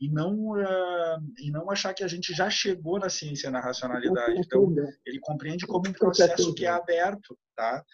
e 0.00 0.10
não 0.10 0.34
uh, 0.50 1.20
e 1.38 1.50
não 1.52 1.70
achar 1.70 1.94
que 1.94 2.02
a 2.02 2.08
gente 2.08 2.34
já 2.34 2.50
chegou 2.50 2.98
na 2.98 3.08
ciência 3.08 3.50
na 3.50 3.60
racionalidade. 3.60 4.36
Então 4.36 4.74
ele 5.06 5.20
compreende 5.20 5.64
como 5.64 5.88
um 5.88 5.92
processo 5.92 6.52
que 6.54 6.66
é 6.66 6.70
aberto, 6.70 7.38
tá? 7.54 7.84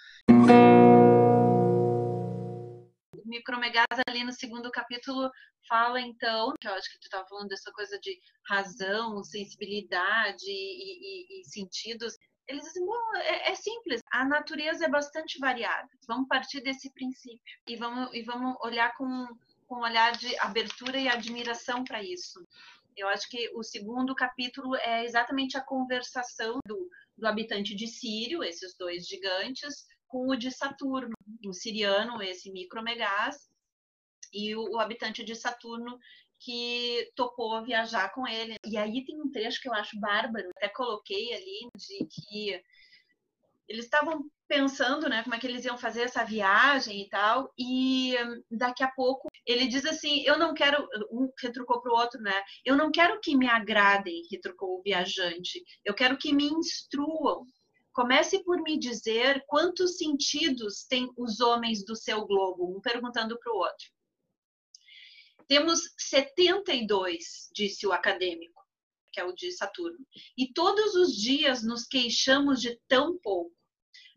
Micromegás 3.28 3.86
ali 4.08 4.24
no 4.24 4.32
segundo 4.32 4.70
capítulo 4.70 5.30
fala 5.68 6.00
então, 6.00 6.54
que 6.58 6.66
eu 6.66 6.72
acho 6.72 6.90
que 6.90 6.98
tu 6.98 7.04
estava 7.04 7.28
falando 7.28 7.48
dessa 7.48 7.70
coisa 7.72 7.98
de 8.00 8.18
razão, 8.48 9.22
sensibilidade 9.22 10.46
e, 10.46 11.38
e, 11.38 11.40
e 11.40 11.44
sentidos. 11.44 12.16
Eles 12.48 12.64
dizem, 12.64 12.86
bom, 12.86 13.16
é, 13.16 13.50
é, 13.50 13.54
simples, 13.54 14.00
a 14.10 14.24
natureza 14.24 14.86
é 14.86 14.88
bastante 14.88 15.38
variada. 15.38 15.88
Vamos 16.06 16.26
partir 16.26 16.62
desse 16.62 16.90
princípio 16.92 17.40
e 17.66 17.76
vamos, 17.76 18.12
e 18.14 18.22
vamos 18.22 18.56
olhar 18.62 18.96
com, 18.96 19.28
com 19.66 19.76
um 19.76 19.82
olhar 19.82 20.12
de 20.12 20.34
abertura 20.38 20.98
e 20.98 21.08
admiração 21.08 21.84
para 21.84 22.02
isso. 22.02 22.42
Eu 22.96 23.06
acho 23.08 23.28
que 23.28 23.50
o 23.54 23.62
segundo 23.62 24.14
capítulo 24.14 24.74
é 24.76 25.04
exatamente 25.04 25.56
a 25.56 25.60
conversação 25.62 26.58
do, 26.66 26.88
do 27.16 27.26
habitante 27.26 27.74
de 27.74 27.86
Sírio, 27.86 28.42
esses 28.42 28.74
dois 28.76 29.06
gigantes, 29.06 29.86
com 30.08 30.28
o 30.28 30.36
de 30.36 30.50
Saturno, 30.50 31.14
o 31.46 31.52
siriano, 31.52 32.22
esse 32.22 32.50
micromegás, 32.50 33.36
e 34.32 34.54
o, 34.56 34.72
o 34.72 34.80
habitante 34.80 35.24
de 35.24 35.34
Saturno 35.34 35.98
que 36.40 37.10
topou 37.16 37.64
viajar 37.64 38.12
com 38.12 38.26
ele. 38.26 38.56
E 38.64 38.76
aí 38.76 39.04
tem 39.04 39.20
um 39.20 39.30
trecho 39.30 39.60
que 39.60 39.68
eu 39.68 39.74
acho 39.74 39.98
bárbaro, 39.98 40.48
até 40.56 40.68
coloquei 40.68 41.34
ali, 41.34 41.68
de 41.76 42.06
que 42.06 42.62
eles 43.68 43.84
estavam 43.84 44.24
pensando, 44.46 45.10
né, 45.10 45.22
como 45.22 45.34
é 45.34 45.38
que 45.38 45.46
eles 45.46 45.64
iam 45.66 45.76
fazer 45.76 46.02
essa 46.02 46.24
viagem 46.24 47.02
e 47.02 47.08
tal, 47.10 47.52
e 47.58 48.16
daqui 48.50 48.82
a 48.82 48.90
pouco 48.90 49.28
ele 49.44 49.68
diz 49.68 49.84
assim, 49.84 50.22
eu 50.22 50.38
não 50.38 50.54
quero, 50.54 50.88
um 51.12 51.30
retrucou 51.38 51.82
para 51.82 51.92
o 51.92 51.96
outro, 51.96 52.18
né, 52.22 52.42
eu 52.64 52.74
não 52.74 52.90
quero 52.90 53.20
que 53.20 53.36
me 53.36 53.46
agradem, 53.46 54.22
retrucou 54.30 54.78
o 54.78 54.82
viajante, 54.82 55.62
eu 55.84 55.94
quero 55.94 56.16
que 56.16 56.32
me 56.32 56.46
instruam. 56.46 57.46
Comece 57.98 58.44
por 58.44 58.62
me 58.62 58.78
dizer 58.78 59.44
quantos 59.48 59.98
sentidos 59.98 60.84
têm 60.84 61.12
os 61.16 61.40
homens 61.40 61.84
do 61.84 61.96
seu 61.96 62.24
globo, 62.24 62.76
um 62.76 62.80
perguntando 62.80 63.36
para 63.36 63.52
o 63.52 63.56
outro. 63.56 63.86
Temos 65.48 65.80
72, 65.98 67.50
disse 67.52 67.88
o 67.88 67.92
acadêmico, 67.92 68.62
que 69.12 69.18
é 69.18 69.24
o 69.24 69.32
de 69.32 69.50
Saturno, 69.50 69.98
e 70.36 70.52
todos 70.52 70.94
os 70.94 71.16
dias 71.16 71.64
nos 71.64 71.88
queixamos 71.88 72.60
de 72.60 72.80
tão 72.86 73.18
pouco. 73.18 73.52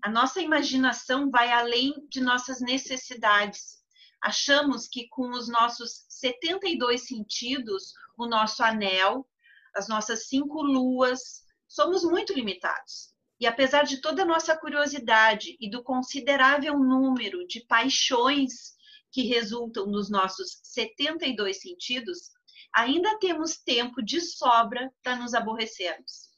A 0.04 0.12
nossa 0.12 0.40
imaginação 0.42 1.32
vai 1.32 1.52
além 1.52 2.08
de 2.08 2.22
nossas 2.22 2.62
necessidades. 2.62 3.84
Achamos 4.22 4.88
que 4.88 5.08
com 5.10 5.32
os 5.32 5.50
nossos 5.50 6.06
72 6.08 7.08
sentidos, 7.08 7.94
o 8.16 8.28
nosso 8.28 8.62
anel, 8.62 9.28
as 9.76 9.88
nossas 9.88 10.28
cinco 10.28 10.62
luas, 10.62 11.44
somos 11.68 12.04
muito 12.04 12.32
limitados. 12.32 13.11
E 13.42 13.48
apesar 13.48 13.86
de 13.86 14.00
toda 14.00 14.22
a 14.22 14.26
nossa 14.26 14.56
curiosidade 14.56 15.58
e 15.60 15.68
do 15.68 15.82
considerável 15.84 16.78
número 16.78 17.48
de 17.48 17.66
paixões 17.66 18.76
que 19.12 19.24
resultam 19.24 19.88
nos 19.88 20.12
nossos 20.12 20.60
72 20.64 21.60
sentidos, 21.60 22.30
ainda 22.72 23.18
temos 23.18 23.58
tempo 23.58 24.00
de 24.04 24.22
sobra 24.22 24.94
para 25.02 25.16
nos 25.16 25.34
aborrecermos. 25.34 26.30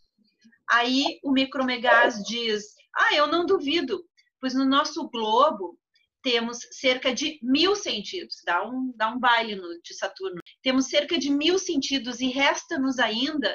Aí 0.72 1.20
o 1.22 1.34
Micromegás 1.34 2.24
diz: 2.24 2.74
Ah, 2.96 3.14
eu 3.14 3.28
não 3.28 3.46
duvido, 3.46 4.02
pois 4.40 4.54
no 4.54 4.64
nosso 4.64 5.10
globo 5.10 5.78
temos 6.22 6.60
cerca 6.72 7.14
de 7.14 7.38
mil 7.44 7.76
sentidos. 7.76 8.38
Dá 8.46 8.66
um, 8.66 8.94
dá 8.96 9.10
um 9.10 9.20
baile 9.20 9.56
no, 9.56 9.82
de 9.82 9.94
Saturno. 9.94 10.40
Temos 10.62 10.86
cerca 10.86 11.18
de 11.18 11.30
mil 11.30 11.60
sentidos 11.60 12.22
e 12.22 12.30
resta-nos 12.30 12.98
ainda 12.98 13.54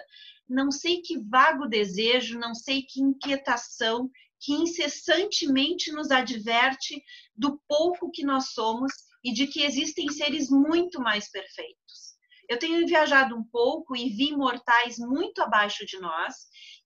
não 0.49 0.71
sei 0.71 1.03
que 1.03 1.19
vago 1.19 1.67
desejo, 1.67 2.39
não 2.39 2.55
sei 2.55 2.83
que 2.83 3.01
inquietação 3.01 4.11
que 4.41 4.53
incessantemente 4.53 5.93
nos 5.93 6.11
adverte 6.11 7.03
do 7.37 7.61
pouco 7.69 8.11
que 8.11 8.25
nós 8.25 8.53
somos 8.53 8.93
e 9.25 9.33
de 9.33 9.47
que 9.47 9.63
existem 9.63 10.09
seres 10.09 10.49
muito 10.49 11.01
mais 11.01 11.31
perfeitos. 11.31 12.17
Eu 12.49 12.59
tenho 12.59 12.87
viajado 12.87 13.37
um 13.37 13.45
pouco 13.45 13.95
e 13.95 14.09
vi 14.09 14.35
mortais 14.35 14.99
muito 14.99 15.43
abaixo 15.43 15.85
de 15.85 15.99
nós 15.99 16.35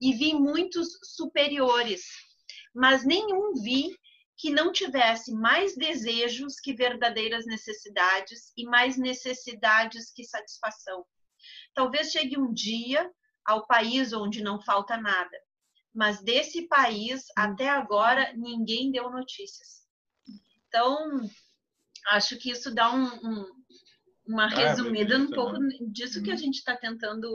e 0.01 0.13
vi 0.13 0.35
muitos 0.35 0.89
superiores, 1.05 2.03
mas 2.75 3.05
nenhum 3.05 3.53
vi 3.63 3.97
que 4.37 4.51
não 4.51 4.73
tivesse 4.73 5.33
mais 5.33 5.77
desejos 5.77 6.59
que 6.59 6.75
verdadeiras 6.75 7.47
necessidades 7.47 8.53
e 8.57 8.65
mais 8.65 8.97
necessidades 8.97 10.11
que 10.13 10.25
satisfação. 10.25 11.05
Talvez 11.75 12.11
chegue 12.11 12.37
um 12.37 12.53
dia 12.53 13.09
ao 13.45 13.67
país 13.67 14.13
onde 14.13 14.43
não 14.43 14.61
falta 14.61 14.97
nada, 14.97 15.37
mas 15.95 16.23
desse 16.23 16.67
país 16.69 17.25
até 17.37 17.69
agora 17.69 18.33
ninguém 18.35 18.91
deu 18.91 19.11
notícias. 19.11 19.83
Então, 20.69 21.21
acho 22.11 22.39
que 22.39 22.51
isso 22.51 22.75
dá 22.75 22.93
um, 22.93 23.05
um, 23.05 23.47
uma 24.27 24.45
ah, 24.45 24.49
resumida 24.49 25.19
um 25.19 25.31
pouco 25.31 25.59
né? 25.59 25.77
disso 25.91 26.23
que 26.23 26.31
a 26.31 26.35
uhum. 26.35 26.39
gente 26.39 26.57
está 26.57 26.77
tentando 26.77 27.29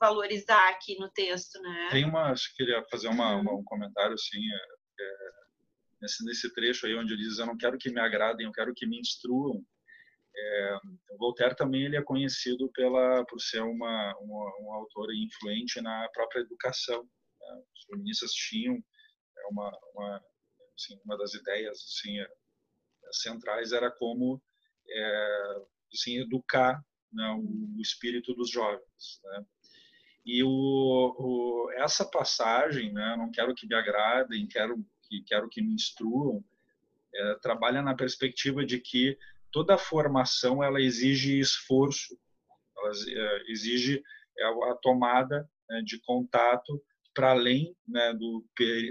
valorizar 0.00 0.68
aqui 0.70 0.98
no 0.98 1.10
texto, 1.10 1.60
né? 1.60 1.88
Tem 1.90 2.04
uma, 2.04 2.30
acho 2.30 2.50
que 2.50 2.56
queria 2.64 2.84
fazer 2.90 3.08
uma, 3.08 3.36
uma, 3.36 3.52
um 3.54 3.64
comentário 3.64 4.14
assim, 4.14 4.38
é, 4.38 5.02
é, 5.02 5.30
nesse, 6.00 6.24
nesse 6.24 6.54
trecho 6.54 6.86
aí 6.86 6.94
onde 6.94 7.12
ele 7.12 7.22
diz, 7.22 7.38
eu 7.38 7.46
não 7.46 7.56
quero 7.56 7.78
que 7.78 7.90
me 7.90 8.00
agradem, 8.00 8.46
eu 8.46 8.52
quero 8.52 8.74
que 8.74 8.86
me 8.86 8.98
instruam. 8.98 9.62
É, 10.38 10.78
Voltaire 11.18 11.56
também 11.56 11.84
ele 11.84 11.96
é 11.96 12.02
conhecido 12.02 12.70
pela 12.72 13.24
por 13.24 13.40
ser 13.40 13.62
uma, 13.62 14.16
uma 14.18 14.56
um 14.60 14.72
autor 14.74 15.14
influente 15.14 15.80
na 15.80 16.08
própria 16.12 16.40
educação. 16.40 17.02
Né? 17.02 17.62
Os 17.74 17.84
feministas 17.84 18.32
tinham 18.32 18.74
é 18.74 19.46
uma, 19.50 19.78
uma, 19.94 20.24
assim, 20.74 20.98
uma 21.04 21.16
das 21.16 21.34
ideias 21.34 21.78
assim, 21.78 22.18
centrais 23.12 23.72
era 23.72 23.90
como 23.90 24.42
é, 24.88 25.62
assim, 25.92 26.18
educar 26.18 26.84
né, 27.12 27.30
o, 27.32 27.80
espírito 27.80 28.34
dos 28.34 28.50
jovens. 28.50 29.20
Né? 29.24 29.46
E 30.24 30.42
o, 30.42 30.48
o, 30.48 31.70
essa 31.72 32.04
passagem, 32.04 32.92
né, 32.92 33.16
não 33.16 33.30
quero 33.30 33.54
que 33.54 33.66
me 33.66 33.74
agradem, 33.74 34.46
quero 34.46 34.84
que, 35.02 35.22
quero 35.22 35.48
que 35.48 35.62
me 35.62 35.74
instruam, 35.74 36.44
é, 37.14 37.34
trabalha 37.36 37.80
na 37.80 37.94
perspectiva 37.94 38.64
de 38.64 38.80
que 38.80 39.16
toda 39.56 39.78
formação 39.78 40.62
ela 40.62 40.82
exige 40.82 41.40
esforço, 41.40 42.14
elas 42.76 42.98
exige 43.48 44.02
a 44.38 44.74
tomada 44.82 45.48
né, 45.66 45.80
de 45.82 45.98
contato 46.02 46.78
para 47.14 47.30
além 47.30 47.74
né, 47.88 48.12
do, 48.12 48.44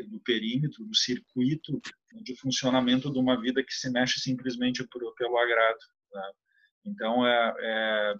do, 0.10 0.20
perímetro, 0.22 0.84
do 0.84 0.96
circuito 0.96 1.80
de 2.24 2.36
funcionamento 2.38 3.14
de 3.14 3.20
uma 3.20 3.40
vida 3.40 3.64
que 3.64 3.76
se 3.76 3.92
mexe 3.92 4.20
simplesmente 4.20 4.84
por, 4.88 5.14
pelo 5.14 5.38
agrado. 5.38 5.78
Né? 6.12 6.32
Então, 6.84 7.28
é, 7.28 7.54
é, 7.60 8.16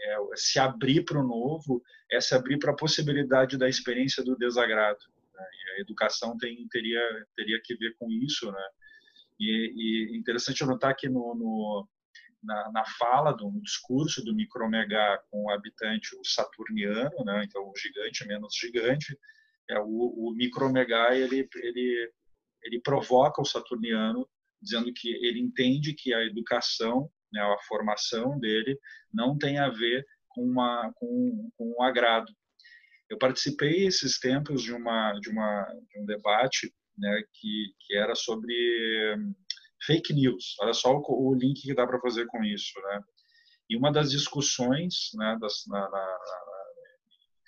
é, 0.00 0.16
se 0.34 0.58
abrir 0.58 1.04
para 1.04 1.20
o 1.20 1.26
novo, 1.26 1.80
é 2.10 2.20
se 2.20 2.34
abrir 2.34 2.58
para 2.58 2.72
a 2.72 2.76
possibilidade 2.76 3.56
da 3.56 3.68
experiência 3.68 4.24
do 4.24 4.36
desagrado. 4.36 4.98
Né? 5.32 5.46
E 5.52 5.78
a 5.78 5.80
educação 5.82 6.36
tem, 6.38 6.66
teria, 6.66 7.26
teria 7.36 7.60
que 7.62 7.76
ver 7.76 7.94
com 8.00 8.10
isso. 8.10 8.50
Né? 8.50 8.68
E, 9.38 10.12
e 10.14 10.16
interessante 10.16 10.64
notar 10.64 10.94
que 10.96 11.08
no, 11.08 11.34
no 11.34 11.88
na, 12.42 12.70
na, 12.72 12.84
fala, 12.98 13.32
do, 13.32 13.50
discurso 13.62 14.22
do 14.22 14.34
micromegá 14.34 15.18
com 15.30 15.44
o 15.44 15.50
habitante 15.50 16.14
o 16.16 16.24
saturniano, 16.24 17.24
né? 17.24 17.44
então 17.44 17.62
o 17.62 17.72
gigante 17.76 18.26
menos 18.26 18.54
gigante, 18.54 19.18
é 19.68 19.78
o, 19.80 19.86
o 19.88 20.32
micromegá 20.36 21.16
ele, 21.16 21.48
ele, 21.56 22.12
ele 22.62 22.80
provoca 22.80 23.40
o 23.40 23.46
saturniano 23.46 24.28
dizendo 24.60 24.92
que 24.92 25.08
ele 25.08 25.40
entende 25.40 25.94
que 25.94 26.12
a 26.12 26.24
educação, 26.24 27.10
né, 27.32 27.40
a 27.40 27.58
formação 27.66 28.38
dele 28.38 28.78
não 29.12 29.36
tem 29.36 29.58
a 29.58 29.68
ver 29.68 30.06
com 30.28 30.42
uma 30.42 30.92
com, 30.94 31.50
com 31.56 31.74
um 31.78 31.82
agrado. 31.82 32.32
Eu 33.08 33.18
participei 33.18 33.86
esses 33.86 34.18
tempos 34.18 34.62
de 34.62 34.72
uma 34.72 35.12
de 35.20 35.28
uma 35.28 35.64
de 35.90 36.00
um 36.00 36.06
debate, 36.06 36.74
né, 36.96 37.22
que 37.32 37.74
que 37.80 37.96
era 37.96 38.14
sobre 38.14 38.54
fake 39.86 40.12
news. 40.12 40.56
Olha 40.60 40.72
só 40.72 40.96
o, 40.96 41.28
o 41.28 41.34
link 41.34 41.60
que 41.60 41.74
dá 41.74 41.86
para 41.86 42.00
fazer 42.00 42.26
com 42.26 42.42
isso, 42.42 42.72
né? 42.80 43.00
E 43.68 43.76
uma 43.76 43.92
das 43.92 44.10
discussões, 44.10 45.10
né, 45.14 45.38
das, 45.40 45.64
na, 45.66 45.80
na, 45.80 45.88
na 45.90 46.64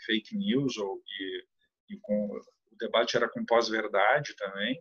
fake 0.06 0.36
news 0.36 0.76
ou 0.78 1.02
e, 1.06 1.94
e 1.94 1.98
com 2.00 2.26
o 2.26 2.76
debate 2.78 3.16
era 3.16 3.28
com 3.28 3.44
pós-verdade 3.44 4.34
também, 4.36 4.80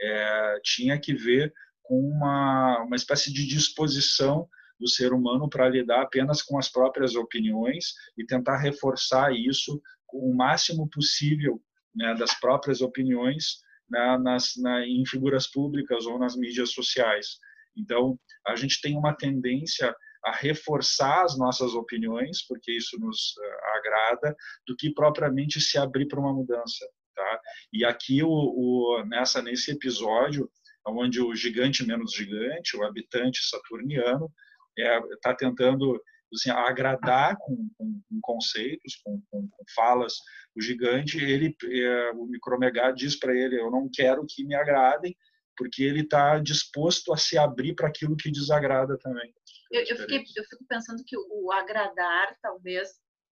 é, 0.00 0.60
tinha 0.62 0.98
que 1.00 1.14
ver 1.14 1.52
com 1.82 1.98
uma 1.98 2.82
uma 2.82 2.96
espécie 2.96 3.32
de 3.32 3.46
disposição 3.46 4.48
do 4.78 4.88
ser 4.88 5.12
humano 5.12 5.48
para 5.48 5.68
lidar 5.68 6.02
apenas 6.02 6.42
com 6.42 6.58
as 6.58 6.68
próprias 6.68 7.14
opiniões 7.14 7.94
e 8.16 8.26
tentar 8.26 8.58
reforçar 8.58 9.32
isso 9.32 9.80
o 10.12 10.34
máximo 10.34 10.88
possível 10.88 11.62
né, 11.94 12.14
das 12.14 12.38
próprias 12.38 12.80
opiniões 12.80 13.60
na, 13.88 14.18
nas, 14.18 14.52
na, 14.56 14.86
em 14.86 15.04
figuras 15.06 15.46
públicas 15.46 16.06
ou 16.06 16.18
nas 16.18 16.36
mídias 16.36 16.72
sociais. 16.72 17.38
Então, 17.76 18.18
a 18.46 18.56
gente 18.56 18.80
tem 18.80 18.96
uma 18.96 19.14
tendência 19.14 19.94
a 20.24 20.32
reforçar 20.32 21.22
as 21.24 21.38
nossas 21.38 21.74
opiniões, 21.74 22.44
porque 22.46 22.72
isso 22.72 22.98
nos 22.98 23.34
uh, 23.36 23.78
agrada, 23.78 24.36
do 24.66 24.74
que 24.76 24.92
propriamente 24.92 25.60
se 25.60 25.78
abrir 25.78 26.08
para 26.08 26.18
uma 26.18 26.32
mudança. 26.32 26.84
Tá? 27.14 27.40
E 27.72 27.84
aqui, 27.84 28.22
o, 28.22 28.28
o, 28.28 29.04
nessa, 29.06 29.40
nesse 29.40 29.70
episódio, 29.70 30.50
onde 30.86 31.20
o 31.20 31.34
gigante 31.34 31.86
menos 31.86 32.12
gigante, 32.12 32.76
o 32.76 32.84
habitante 32.84 33.40
saturniano, 33.48 34.30
está 34.76 34.90
é, 34.90 35.00
tá 35.22 35.34
tentando 35.34 36.00
assim, 36.32 36.50
agradar 36.50 37.36
com, 37.38 37.68
com, 37.76 38.00
com 38.08 38.20
conceitos, 38.20 39.00
com, 39.04 39.22
com, 39.30 39.48
falas. 39.74 40.14
O 40.56 40.60
gigante, 40.60 41.18
ele, 41.18 41.54
é, 41.64 42.10
o 42.12 42.26
micromegá 42.26 42.90
diz 42.90 43.16
para 43.16 43.34
ele: 43.34 43.60
Eu 43.60 43.70
não 43.70 43.88
quero 43.92 44.24
que 44.26 44.44
me 44.44 44.54
agradem, 44.54 45.16
porque 45.56 45.82
ele 45.82 46.00
está 46.00 46.38
disposto 46.38 47.12
a 47.12 47.16
se 47.16 47.36
abrir 47.36 47.74
para 47.74 47.88
aquilo 47.88 48.16
que 48.16 48.30
desagrada 48.30 48.98
também. 48.98 49.34
Eu, 49.70 49.82
eu, 49.82 49.96
fiquei, 49.96 50.24
eu 50.36 50.44
fico 50.44 50.64
pensando 50.68 51.02
que 51.04 51.16
o 51.16 51.52
agradar, 51.52 52.36
talvez, 52.40 52.88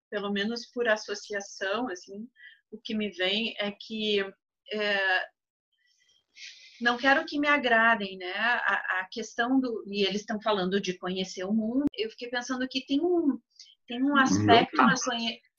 pelo 0.09 0.31
menos 0.31 0.65
por 0.67 0.87
associação, 0.87 1.89
assim, 1.89 2.27
o 2.71 2.79
que 2.79 2.95
me 2.95 3.09
vem 3.09 3.53
é 3.59 3.71
que 3.71 4.21
é, 4.73 5.25
não 6.81 6.97
quero 6.97 7.25
que 7.25 7.39
me 7.39 7.47
agradem, 7.47 8.17
né? 8.17 8.33
A, 8.33 9.01
a 9.01 9.07
questão 9.11 9.59
do 9.59 9.83
e 9.87 10.03
eles 10.03 10.21
estão 10.21 10.41
falando 10.41 10.81
de 10.81 10.97
conhecer 10.97 11.43
o 11.43 11.53
mundo. 11.53 11.85
Eu 11.95 12.09
fiquei 12.09 12.29
pensando 12.29 12.67
que 12.67 12.85
tem 12.85 12.99
um 12.99 13.39
tem 13.87 14.03
um 14.03 14.17
aspecto 14.17 14.77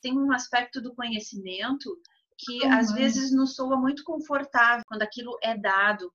tem 0.01 0.19
um 0.19 0.33
aspecto 0.33 0.81
do 0.81 0.95
conhecimento 0.95 1.97
que 2.39 2.65
uhum. 2.67 2.73
às 2.73 2.93
vezes 2.93 3.33
nos 3.33 3.55
soa 3.55 3.77
muito 3.77 4.03
confortável 4.05 4.85
quando 4.87 5.03
aquilo 5.03 5.39
é 5.43 5.57
dado, 5.57 6.13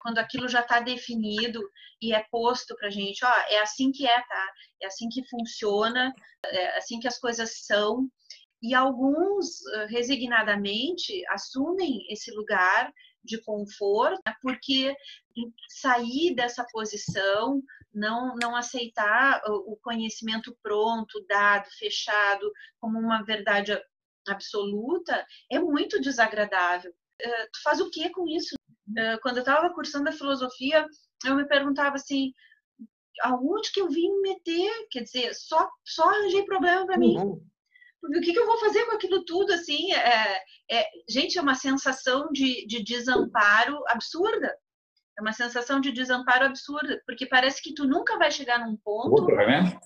quando 0.00 0.18
aquilo 0.18 0.48
já 0.48 0.60
está 0.60 0.80
definido 0.80 1.60
e 2.00 2.14
é 2.14 2.24
posto 2.30 2.74
para 2.76 2.90
gente, 2.90 3.24
ó, 3.24 3.32
é 3.48 3.58
assim 3.60 3.90
que 3.92 4.06
é, 4.06 4.20
tá? 4.20 4.52
É 4.82 4.86
assim 4.86 5.08
que 5.08 5.28
funciona, 5.28 6.12
é 6.44 6.78
assim 6.78 6.98
que 6.98 7.08
as 7.08 7.18
coisas 7.18 7.64
são. 7.64 8.08
E 8.62 8.74
alguns 8.74 9.60
resignadamente 9.88 11.22
assumem 11.28 12.06
esse 12.10 12.30
lugar 12.30 12.90
de 13.26 13.42
conforto, 13.42 14.20
né, 14.26 14.34
porque 14.40 14.94
sair 15.68 16.34
dessa 16.34 16.64
posição, 16.72 17.62
não, 17.92 18.34
não 18.40 18.56
aceitar 18.56 19.42
o 19.46 19.76
conhecimento 19.76 20.56
pronto, 20.62 21.24
dado, 21.28 21.68
fechado, 21.78 22.50
como 22.80 22.98
uma 22.98 23.22
verdade 23.22 23.78
absoluta, 24.28 25.26
é 25.50 25.58
muito 25.58 26.00
desagradável. 26.00 26.92
Eh, 27.20 27.46
tu 27.46 27.62
faz 27.62 27.80
o 27.80 27.90
que 27.90 28.10
com 28.10 28.26
isso? 28.28 28.54
Eh, 28.96 29.18
quando 29.18 29.38
eu 29.38 29.42
estava 29.42 29.72
cursando 29.72 30.08
a 30.08 30.12
filosofia, 30.12 30.86
eu 31.24 31.36
me 31.36 31.46
perguntava 31.46 31.96
assim, 31.96 32.32
aonde 33.22 33.72
que 33.72 33.80
eu 33.80 33.88
vim 33.88 34.10
me 34.10 34.34
meter? 34.34 34.86
Quer 34.90 35.02
dizer, 35.02 35.34
só, 35.34 35.68
só 35.84 36.08
arranjei 36.08 36.44
problema 36.44 36.86
para 36.86 36.98
mim. 36.98 37.16
Uhum 37.16 37.46
o 38.02 38.20
que, 38.20 38.32
que, 38.32 38.38
eu 38.38 38.46
vou 38.46 38.58
fazer 38.58 38.84
com 38.86 38.92
aquilo 38.92 39.24
tudo, 39.24 39.52
assim? 39.52 39.92
É, 39.92 40.42
é, 40.70 40.86
gente, 41.08 41.38
é 41.38 41.42
uma 41.42 41.54
sensação 41.54 42.28
de, 42.32 42.66
de 42.66 42.82
desamparo 42.82 43.82
absurda. 43.88 44.54
É 45.18 45.22
uma 45.22 45.32
sensação 45.32 45.80
de 45.80 45.92
desamparo 45.92 46.44
absurda, 46.44 47.00
porque 47.06 47.26
parece 47.26 47.62
que 47.62 47.74
tu 47.74 47.86
nunca 47.86 48.18
vai 48.18 48.30
chegar 48.30 48.58
num 48.58 48.76
ponto. 48.76 49.22
Outra, 49.22 49.46
né? 49.46 49.78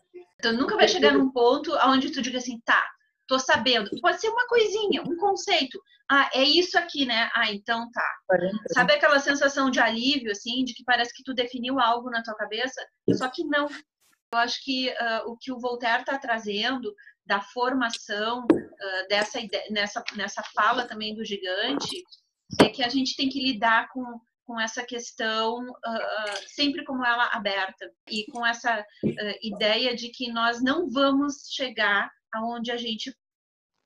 Tu 0.42 0.52
nunca 0.52 0.76
vai 0.76 0.88
chegar 0.88 1.12
num 1.12 1.30
ponto 1.30 1.72
onde 1.86 2.10
tu 2.10 2.20
diga 2.20 2.38
assim, 2.38 2.60
tá, 2.64 2.84
tô 3.28 3.38
sabendo. 3.38 3.88
Pode 4.00 4.20
ser 4.20 4.28
uma 4.28 4.46
coisinha, 4.48 5.02
um 5.02 5.16
conceito. 5.16 5.80
Ah, 6.10 6.28
é 6.34 6.42
isso 6.42 6.76
aqui, 6.76 7.06
né? 7.06 7.30
Ah, 7.32 7.52
então 7.52 7.88
tá. 7.92 8.18
Sabe 8.72 8.92
aquela 8.94 9.20
sensação 9.20 9.70
de 9.70 9.78
alívio, 9.78 10.32
assim, 10.32 10.64
de 10.64 10.74
que 10.74 10.82
parece 10.82 11.14
que 11.14 11.22
tu 11.22 11.32
definiu 11.32 11.78
algo 11.78 12.10
na 12.10 12.22
tua 12.22 12.34
cabeça? 12.34 12.84
Só 13.12 13.28
que 13.28 13.44
não. 13.44 13.68
Eu 14.32 14.38
acho 14.38 14.64
que 14.64 14.88
uh, 14.88 15.30
o 15.30 15.36
que 15.36 15.52
o 15.52 15.60
Voltaire 15.60 16.00
está 16.00 16.18
trazendo 16.18 16.92
da 17.30 17.40
formação 17.40 18.40
uh, 18.40 19.08
dessa 19.08 19.38
nessa 19.70 20.02
nessa 20.16 20.42
fala 20.52 20.84
também 20.84 21.14
do 21.14 21.24
gigante 21.24 22.02
é 22.60 22.68
que 22.68 22.82
a 22.82 22.88
gente 22.88 23.14
tem 23.14 23.28
que 23.28 23.40
lidar 23.40 23.88
com 23.92 24.20
com 24.44 24.58
essa 24.58 24.84
questão 24.84 25.60
uh, 25.60 26.48
sempre 26.48 26.84
como 26.84 27.06
ela 27.06 27.26
aberta 27.26 27.88
e 28.10 28.26
com 28.32 28.44
essa 28.44 28.80
uh, 28.80 29.38
ideia 29.40 29.94
de 29.94 30.08
que 30.08 30.32
nós 30.32 30.60
não 30.60 30.90
vamos 30.90 31.46
chegar 31.52 32.10
aonde 32.34 32.72
a 32.72 32.76
gente 32.76 33.16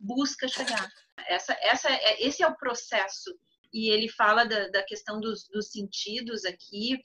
busca 0.00 0.48
chegar. 0.48 0.88
Essa 1.28 1.54
essa 1.61 1.90
é, 1.92 2.26
esse 2.26 2.42
é 2.42 2.48
o 2.48 2.57
processo. 2.57 3.30
E 3.74 3.90
ele 3.90 4.09
fala 4.09 4.44
da, 4.44 4.68
da 4.68 4.83
questão 4.85 5.20
dos, 5.20 5.46
dos 5.48 5.70
sentidos 5.70 6.46
aqui 6.46 6.98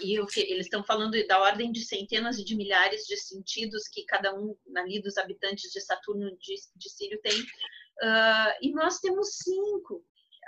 e 0.00 0.18
eles 0.36 0.66
estão 0.66 0.84
falando 0.84 1.16
da 1.26 1.40
ordem 1.40 1.72
de 1.72 1.84
centenas 1.84 2.36
de 2.36 2.56
milhares 2.56 3.04
de 3.04 3.16
sentidos 3.16 3.88
que 3.88 4.04
cada 4.04 4.34
um 4.34 4.56
ali 4.76 5.00
dos 5.00 5.16
habitantes 5.16 5.70
de 5.70 5.80
Saturno 5.80 6.30
de, 6.38 6.54
de 6.76 6.90
Sírio 6.90 7.20
tem. 7.22 7.40
Uh, 7.40 8.52
e 8.62 8.72
nós 8.72 8.98
temos 8.98 9.36
cinco. 9.38 10.04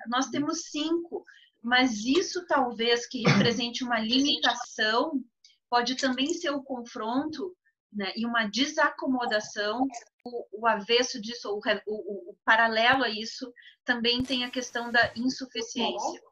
Nós 0.09 0.29
temos 0.29 0.63
cinco. 0.71 1.25
Mas 1.63 2.05
isso 2.05 2.45
talvez 2.47 3.07
que 3.07 3.23
represente 3.23 3.85
uma 3.85 4.01
limitação 4.01 5.23
pode 5.71 5.95
também 5.97 6.35
ser 6.35 6.51
o 6.51 6.63
confronto 6.63 7.57
né, 7.93 8.13
e 8.17 8.27
uma 8.27 8.47
desacomodação. 8.47 9.87
O, 10.25 10.63
o 10.63 10.67
avesso 10.67 11.21
disso, 11.21 11.49
o, 11.51 11.61
o, 11.87 12.31
o 12.31 12.37
paralelo 12.45 13.05
a 13.05 13.09
isso, 13.09 13.53
também 13.85 14.23
tem 14.23 14.45
a 14.45 14.51
questão 14.51 14.91
da 14.91 15.13
insuficiência. 15.17 16.23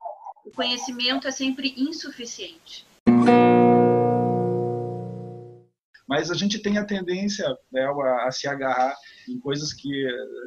O 0.45 0.51
conhecimento 0.51 1.29
é 1.29 1.31
sempre 1.31 1.75
insuficiente. 1.77 2.87
Mas 6.11 6.29
a 6.29 6.35
gente 6.35 6.59
tem 6.59 6.77
a 6.77 6.85
tendência 6.85 7.47
né, 7.71 7.85
a, 7.85 8.27
a, 8.27 8.33
se 8.33 8.49
agarrar 8.49 8.97
em 9.29 9.39
coisas 9.39 9.73
que 9.73 9.89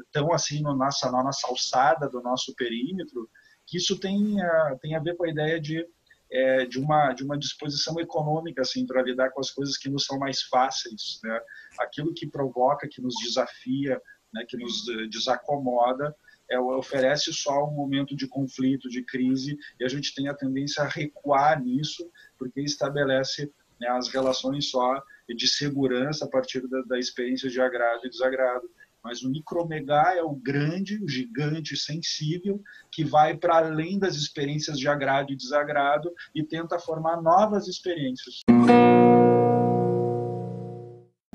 estão 0.06 0.34
assim 0.34 0.62
no 0.62 0.76
nossa, 0.76 1.10
na 1.10 1.24
nossa 1.24 1.48
alçada 1.48 2.10
do 2.10 2.22
nosso 2.22 2.54
perímetro, 2.54 3.30
que 3.66 3.78
isso 3.78 3.98
tem 3.98 4.42
a, 4.42 4.78
tem 4.82 4.94
a 4.94 5.00
ver 5.00 5.16
com 5.16 5.24
a 5.24 5.30
ideia 5.30 5.62
de, 5.62 5.88
é, 6.30 6.66
de, 6.66 6.78
uma, 6.78 7.14
de 7.14 7.24
uma 7.24 7.38
disposição 7.38 7.98
econômica 7.98 8.62
assim, 8.62 8.86
para 8.86 9.02
lidar 9.02 9.30
com 9.30 9.40
as 9.40 9.52
coisas 9.52 9.78
que 9.78 9.90
nos 9.90 10.04
são 10.04 10.20
mais 10.20 10.42
fáceis. 10.42 11.22
Né? 11.24 11.40
Aquilo 11.80 12.14
que 12.14 12.28
provoca, 12.28 12.86
que 12.86 13.02
nos 13.02 13.16
desafia, 13.24 14.02
né, 14.34 14.44
que 14.46 14.58
nos 14.58 14.84
desacomoda, 15.10 16.14
é, 16.52 16.60
oferece 16.60 17.32
só 17.32 17.66
um 17.66 17.72
momento 17.72 18.18
de 18.18 18.28
conflito, 18.28 18.90
de 18.90 19.02
crise, 19.02 19.58
e 19.80 19.86
a 19.86 19.88
gente 19.88 20.14
tem 20.14 20.28
a 20.28 20.36
tendência 20.36 20.84
a 20.84 20.90
recuar 20.90 21.64
nisso, 21.64 22.06
porque 22.38 22.60
estabelece 22.60 23.50
né, 23.80 23.88
as 23.88 24.10
relações 24.10 24.70
só 24.70 25.02
de 25.30 25.48
segurança 25.48 26.26
a 26.26 26.28
partir 26.28 26.68
da, 26.68 26.82
da 26.82 27.00
experiência 27.00 27.50
de 27.50 27.62
agrado 27.62 28.06
e 28.06 28.10
desagrado. 28.10 28.70
Mas 29.04 29.22
o 29.22 29.30
micromegá 29.30 30.16
é 30.16 30.24
o 30.24 30.34
grande, 30.34 31.04
o 31.04 31.10
gigante 31.10 31.76
sensível 31.76 32.62
que 32.90 33.04
vai 33.04 33.38
para 33.38 33.58
além 33.58 34.00
das 34.00 34.16
experiências 34.16 34.80
de 34.80 34.88
agrado 34.88 35.32
e 35.32 35.36
desagrado 35.36 36.14
e 36.34 36.42
tenta 36.42 36.80
formar 36.80 37.22
novas 37.22 37.68
experiências. 37.68 38.40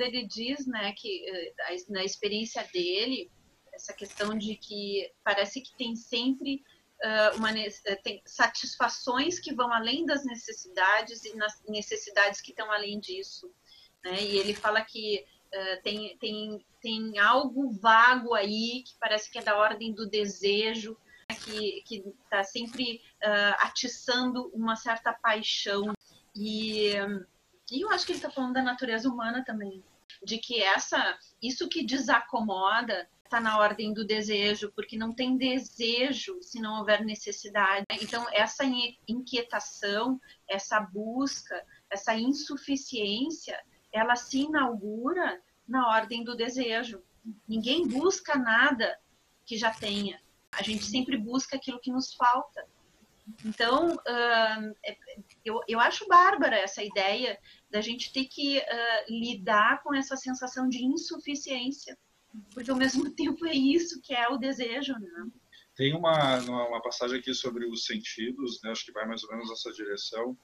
Ele 0.01 0.27
diz, 0.27 0.67
né, 0.67 0.93
que 0.97 1.29
eh, 1.29 1.53
na 1.91 2.05
experiência 2.05 2.67
dele, 2.73 3.31
essa 3.75 3.93
questão 3.93 4.37
de 4.37 4.57
que 4.57 5.11
parece 5.23 5.61
que 5.61 5.77
tem 5.77 5.95
sempre 5.95 6.63
uh, 7.03 7.37
uma 7.37 7.53
tem 8.03 8.23
satisfações 8.25 9.39
que 9.39 9.55
vão 9.55 9.73
além 9.73 10.05
das 10.05 10.25
necessidades 10.25 11.25
e 11.25 11.37
nas 11.37 11.63
necessidades 11.69 12.41
que 12.41 12.51
estão 12.51 12.71
além 12.71 12.99
disso, 12.99 13.51
né? 14.05 14.23
E 14.23 14.39
ele 14.39 14.55
fala 14.55 14.81
que 14.83 15.25
Uh, 15.49 15.83
tem, 15.83 16.15
tem, 16.19 16.67
tem 16.79 17.19
algo 17.19 17.71
vago 17.71 18.35
aí 18.35 18.83
que 18.87 18.95
parece 19.01 19.31
que 19.31 19.39
é 19.39 19.43
da 19.43 19.57
ordem 19.57 19.95
do 19.95 20.07
desejo, 20.07 20.95
né, 21.27 21.35
que 21.37 21.83
está 22.23 22.45
sempre 22.45 23.01
uh, 23.25 23.57
atiçando 23.61 24.51
uma 24.53 24.77
certa 24.77 25.11
paixão. 25.11 25.95
E, 26.37 26.93
e 27.73 27.81
eu 27.81 27.89
acho 27.89 28.05
que 28.05 28.13
ele 28.13 28.19
está 28.19 28.31
falando 28.31 28.53
da 28.53 28.63
natureza 28.63 29.09
humana 29.09 29.43
também, 29.43 29.83
de 30.23 30.37
que 30.37 30.63
essa 30.63 31.19
isso 31.41 31.67
que 31.67 31.83
desacomoda 31.83 33.09
está 33.25 33.41
na 33.41 33.59
ordem 33.59 33.95
do 33.95 34.07
desejo, 34.07 34.71
porque 34.75 34.99
não 34.99 35.15
tem 35.15 35.39
desejo 35.39 36.43
se 36.43 36.61
não 36.61 36.79
houver 36.79 37.03
necessidade. 37.05 37.87
Então, 38.03 38.27
essa 38.33 38.65
inquietação, 39.09 40.21
essa 40.47 40.79
busca, 40.79 41.65
essa 41.91 42.15
insuficiência, 42.15 43.59
ela 43.93 44.17
se 44.17 44.41
inaugura 44.41 45.41
na 45.67 45.89
ordem 45.89 46.25
do 46.25 46.37
desejo. 46.37 47.03
Ninguém 47.47 47.87
busca 47.87 48.37
nada 48.37 48.99
que 49.45 49.57
já 49.57 49.71
tenha. 49.71 50.21
A 50.53 50.63
gente 50.63 50.85
sempre 50.85 51.17
busca 51.17 51.57
aquilo 51.57 51.81
que 51.81 51.91
nos 51.91 52.15
falta. 52.15 52.67
Então, 53.45 53.95
uh, 53.95 54.77
eu, 55.45 55.61
eu 55.69 55.79
acho 55.81 56.07
bárbara 56.07 56.57
essa 56.57 56.83
ideia 56.83 57.39
da 57.71 57.81
gente 57.81 58.13
ter 58.13 58.25
que 58.25 58.59
uh, 58.59 59.05
lidar 59.09 59.83
com 59.83 59.95
essa 59.95 60.17
sensação 60.17 60.69
de 60.69 60.83
insuficiência, 60.83 61.97
porque 62.55 62.71
ao 62.71 62.77
mesmo 62.77 63.11
tempo 63.15 63.47
é 63.47 63.53
isso 63.53 64.01
que 64.03 64.15
é 64.15 64.29
o 64.29 64.39
desejo, 64.39 64.95
né? 64.95 65.27
Tem 65.77 65.95
uma, 65.95 66.39
uma 66.41 66.83
passagem 66.83 67.21
aqui 67.21 67.33
sobre 67.33 67.65
os 67.65 67.85
sentidos, 67.85 68.61
né? 68.65 68.73
acho 68.73 68.85
que 68.85 68.91
vai 68.93 69.07
mais 69.07 69.23
ou 69.23 69.31
menos 69.31 69.49
nessa 69.49 69.71
direção, 69.73 70.37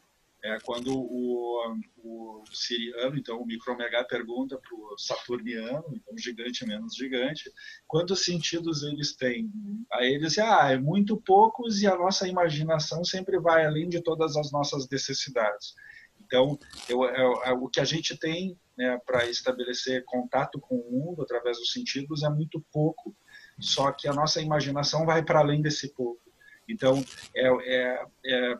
é 0.45 0.61
quando 0.61 0.95
o, 0.95 1.75
o 2.05 2.45
siriano, 2.53 3.17
então 3.17 3.41
o 3.41 3.47
micromegá 3.47 4.05
pergunta 4.05 4.59
para 4.59 4.77
o 4.77 4.99
saturniano, 4.99 5.85
então 5.91 6.19
gigante 6.19 6.67
menos 6.67 6.95
gigante, 6.95 7.51
quantos 7.87 8.25
sentidos 8.25 8.83
eles 8.83 9.17
têm? 9.17 9.51
Aí 9.91 10.13
ele 10.13 10.27
diz, 10.27 10.39
ah, 10.39 10.71
é 10.71 10.77
muito 10.77 11.17
poucos 11.17 11.81
e 11.81 11.87
a 11.87 11.97
nossa 11.97 12.29
imaginação 12.29 13.03
sempre 13.03 13.41
vai 13.41 13.65
além 13.65 13.89
de 13.89 14.03
todas 14.03 14.37
as 14.37 14.53
nossas 14.53 14.87
necessidades. 14.87 15.75
Então, 16.21 16.59
eu, 16.91 17.05
é, 17.07 17.49
é, 17.49 17.53
o 17.53 17.67
que 17.69 17.81
a 17.81 17.85
gente 17.85 18.15
tem 18.19 18.59
né, 18.77 19.01
para 19.07 19.25
estabelecer 19.27 20.05
contato 20.05 20.61
com 20.61 20.77
o 20.77 20.93
mundo 20.93 21.23
através 21.23 21.59
dos 21.59 21.73
sentidos 21.73 22.23
é 22.23 22.29
muito 22.29 22.63
pouco, 22.71 23.17
só 23.59 23.91
que 23.93 24.07
a 24.07 24.13
nossa 24.13 24.43
imaginação 24.43 25.07
vai 25.07 25.25
para 25.25 25.41
além 25.41 25.63
desse 25.63 25.95
pouco. 25.95 26.24
Então, 26.69 27.05
é, 27.35 27.47
é, 27.47 28.07
é, 28.27 28.59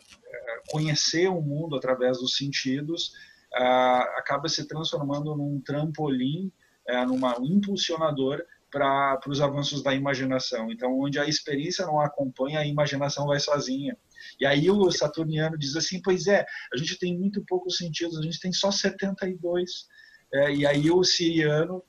conhecer 0.69 1.29
o 1.29 1.41
mundo 1.41 1.77
através 1.77 2.19
dos 2.19 2.37
sentidos 2.37 3.13
ah, 3.55 4.03
acaba 4.19 4.49
se 4.49 4.67
transformando 4.67 5.37
num 5.37 5.61
trampolim, 5.61 6.53
é, 6.89 7.05
numa, 7.07 7.39
um 7.41 7.47
impulsionador 7.47 8.45
para 8.71 9.21
os 9.29 9.41
avanços 9.41 9.83
da 9.83 9.95
imaginação. 9.95 10.71
Então, 10.73 10.99
onde 10.99 11.19
a 11.19 11.27
experiência 11.27 11.87
não 11.87 12.01
acompanha, 12.01 12.59
a 12.59 12.67
imaginação 12.67 13.27
vai 13.27 13.39
sozinha. 13.39 13.97
E 14.41 14.45
aí 14.45 14.69
o 14.69 14.91
saturniano 14.91 15.57
diz 15.57 15.77
assim, 15.77 16.03
pois 16.03 16.27
é, 16.27 16.45
a 16.73 16.77
gente 16.77 16.99
tem 16.99 17.17
muito 17.17 17.45
poucos 17.47 17.77
sentidos, 17.77 18.19
a 18.19 18.23
gente 18.23 18.41
tem 18.41 18.53
só 18.53 18.73
72. 18.73 19.87
É, 20.33 20.53
e 20.53 20.67
aí 20.67 20.91
o 20.91 21.05
siriano 21.05 21.83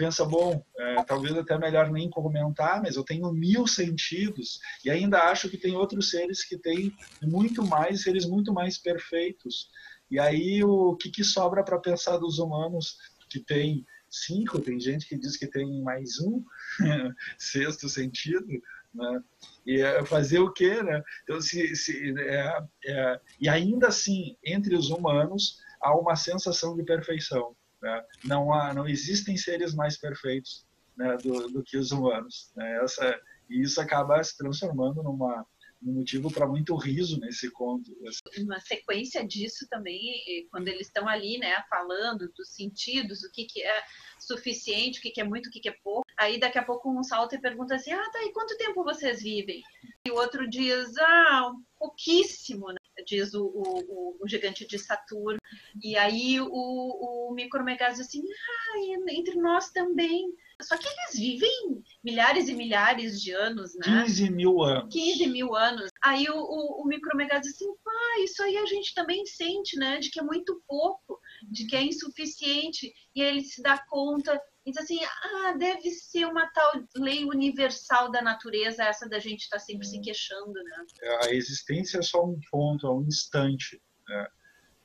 pensa, 0.00 0.24
bom, 0.24 0.64
é, 0.78 1.04
talvez 1.04 1.36
até 1.36 1.58
melhor 1.58 1.90
nem 1.90 2.08
comentar, 2.08 2.80
mas 2.80 2.96
eu 2.96 3.04
tenho 3.04 3.30
mil 3.30 3.66
sentidos 3.66 4.58
e 4.82 4.88
ainda 4.90 5.24
acho 5.24 5.50
que 5.50 5.58
tem 5.58 5.76
outros 5.76 6.08
seres 6.08 6.42
que 6.42 6.56
têm 6.56 6.96
muito 7.22 7.62
mais, 7.62 8.02
seres 8.02 8.24
muito 8.24 8.50
mais 8.50 8.78
perfeitos. 8.78 9.68
E 10.10 10.18
aí 10.18 10.64
o 10.64 10.96
que, 10.96 11.10
que 11.10 11.22
sobra 11.22 11.62
para 11.62 11.78
pensar 11.78 12.16
dos 12.16 12.38
humanos 12.38 12.96
que 13.28 13.40
tem 13.40 13.84
cinco, 14.08 14.58
tem 14.58 14.80
gente 14.80 15.06
que 15.06 15.18
diz 15.18 15.36
que 15.36 15.46
tem 15.46 15.82
mais 15.82 16.18
um 16.18 16.42
sexto 17.38 17.86
sentido, 17.86 18.48
né? 18.94 19.20
E 19.66 19.82
é 19.82 20.02
fazer 20.06 20.38
o 20.38 20.50
quê, 20.50 20.82
né? 20.82 21.02
Então, 21.24 21.42
se, 21.42 21.76
se 21.76 22.14
é, 22.18 22.58
é, 22.86 23.20
e 23.38 23.50
ainda 23.50 23.88
assim, 23.88 24.34
entre 24.42 24.74
os 24.74 24.88
humanos 24.88 25.58
há 25.82 25.94
uma 25.94 26.16
sensação 26.16 26.74
de 26.74 26.84
perfeição. 26.84 27.54
Né? 27.80 28.04
Não, 28.24 28.52
há, 28.52 28.74
não 28.74 28.88
existem 28.88 29.36
seres 29.36 29.74
mais 29.74 29.98
perfeitos 29.98 30.66
né, 30.96 31.16
do, 31.18 31.48
do, 31.48 31.62
que 31.62 31.76
os 31.76 31.92
humanos. 31.92 32.52
Né? 32.56 32.82
Essa, 32.82 33.18
e 33.48 33.62
isso 33.62 33.80
acaba 33.80 34.22
se 34.22 34.36
transformando 34.36 35.02
numa 35.02 35.46
um 35.82 35.94
motivo 35.94 36.30
para 36.30 36.46
muito 36.46 36.76
riso 36.76 37.18
nesse 37.20 37.50
conto. 37.50 37.90
Uma 38.38 38.60
sequência 38.60 39.26
disso 39.26 39.66
também, 39.70 40.46
quando 40.50 40.68
eles 40.68 40.88
estão 40.88 41.08
ali, 41.08 41.38
né, 41.38 41.62
falando 41.70 42.30
dos 42.36 42.50
sentidos, 42.54 43.24
o 43.24 43.30
que, 43.32 43.46
que 43.46 43.62
é 43.62 43.82
suficiente, 44.18 44.98
o 44.98 45.02
que, 45.02 45.10
que 45.10 45.20
é 45.20 45.24
muito, 45.24 45.46
o 45.46 45.50
que, 45.50 45.60
que 45.60 45.68
é 45.68 45.76
pouco. 45.82 46.04
Aí 46.18 46.38
daqui 46.38 46.58
a 46.58 46.64
pouco 46.64 46.90
um 46.90 47.02
salta 47.02 47.34
e 47.34 47.40
pergunta 47.40 47.74
assim: 47.74 47.92
ah, 47.92 48.10
tá, 48.12 48.22
e 48.22 48.32
quanto 48.32 48.58
tempo 48.58 48.84
vocês 48.84 49.22
vivem? 49.22 49.62
E 50.06 50.10
o 50.10 50.16
outro 50.16 50.48
diz: 50.48 50.96
ah, 50.98 51.52
pouquíssimo, 51.78 52.68
né? 52.68 52.79
Diz 53.04 53.34
o, 53.34 53.44
o, 53.44 54.16
o, 54.20 54.28
gigante 54.28 54.66
de 54.66 54.78
Saturno. 54.78 55.38
E 55.82 55.96
aí 55.96 56.40
o, 56.40 56.48
o 56.50 57.34
Micromegas 57.34 57.96
diz 57.96 58.06
assim, 58.06 58.22
ah, 58.22 59.12
entre 59.12 59.36
nós 59.36 59.70
também. 59.70 60.32
Só 60.60 60.76
que 60.76 60.86
eles 60.86 61.18
vivem 61.18 61.82
milhares 62.04 62.48
e 62.48 62.54
milhares 62.54 63.20
de 63.20 63.32
anos, 63.32 63.74
né? 63.76 64.04
15 64.04 64.30
mil 64.30 64.62
anos. 64.62 64.92
15 64.92 65.26
mil 65.28 65.54
anos. 65.54 65.90
Aí 66.02 66.28
o, 66.28 66.36
o, 66.36 66.82
o 66.82 66.86
Micromegas 66.86 67.42
diz 67.42 67.54
assim, 67.54 67.72
pá, 67.82 68.22
isso 68.22 68.42
aí 68.42 68.56
a 68.56 68.66
gente 68.66 68.94
também 68.94 69.24
sente, 69.24 69.76
né? 69.78 69.98
De 69.98 70.10
que 70.10 70.20
é 70.20 70.22
muito 70.22 70.62
pouco, 70.66 71.18
de 71.50 71.66
que 71.66 71.76
é 71.76 71.82
insuficiente. 71.82 72.92
E 73.14 73.22
aí 73.22 73.28
ele 73.28 73.42
se 73.42 73.62
dá 73.62 73.78
conta 73.88 74.40
e 74.66 74.70
diz 74.70 74.82
assim, 74.82 75.00
ah, 75.04 75.52
deve 75.52 75.90
ser 75.90 76.26
uma 76.26 76.46
tal 76.52 76.72
lei 76.96 77.24
universal 77.24 78.10
da 78.10 78.20
natureza, 78.20 78.84
essa 78.84 79.08
da 79.08 79.18
gente 79.18 79.42
estar 79.42 79.56
tá 79.56 79.62
sempre 79.62 79.86
se 79.86 80.00
queixando, 80.00 80.52
né? 80.52 80.84
É, 81.02 81.26
a 81.26 81.34
existência 81.34 81.98
é 81.98 82.02
só 82.02 82.24
um 82.24 82.38
ponto, 82.50 82.86
é 82.86 82.90
um 82.90 83.02
instante, 83.06 83.80
né? 84.08 84.28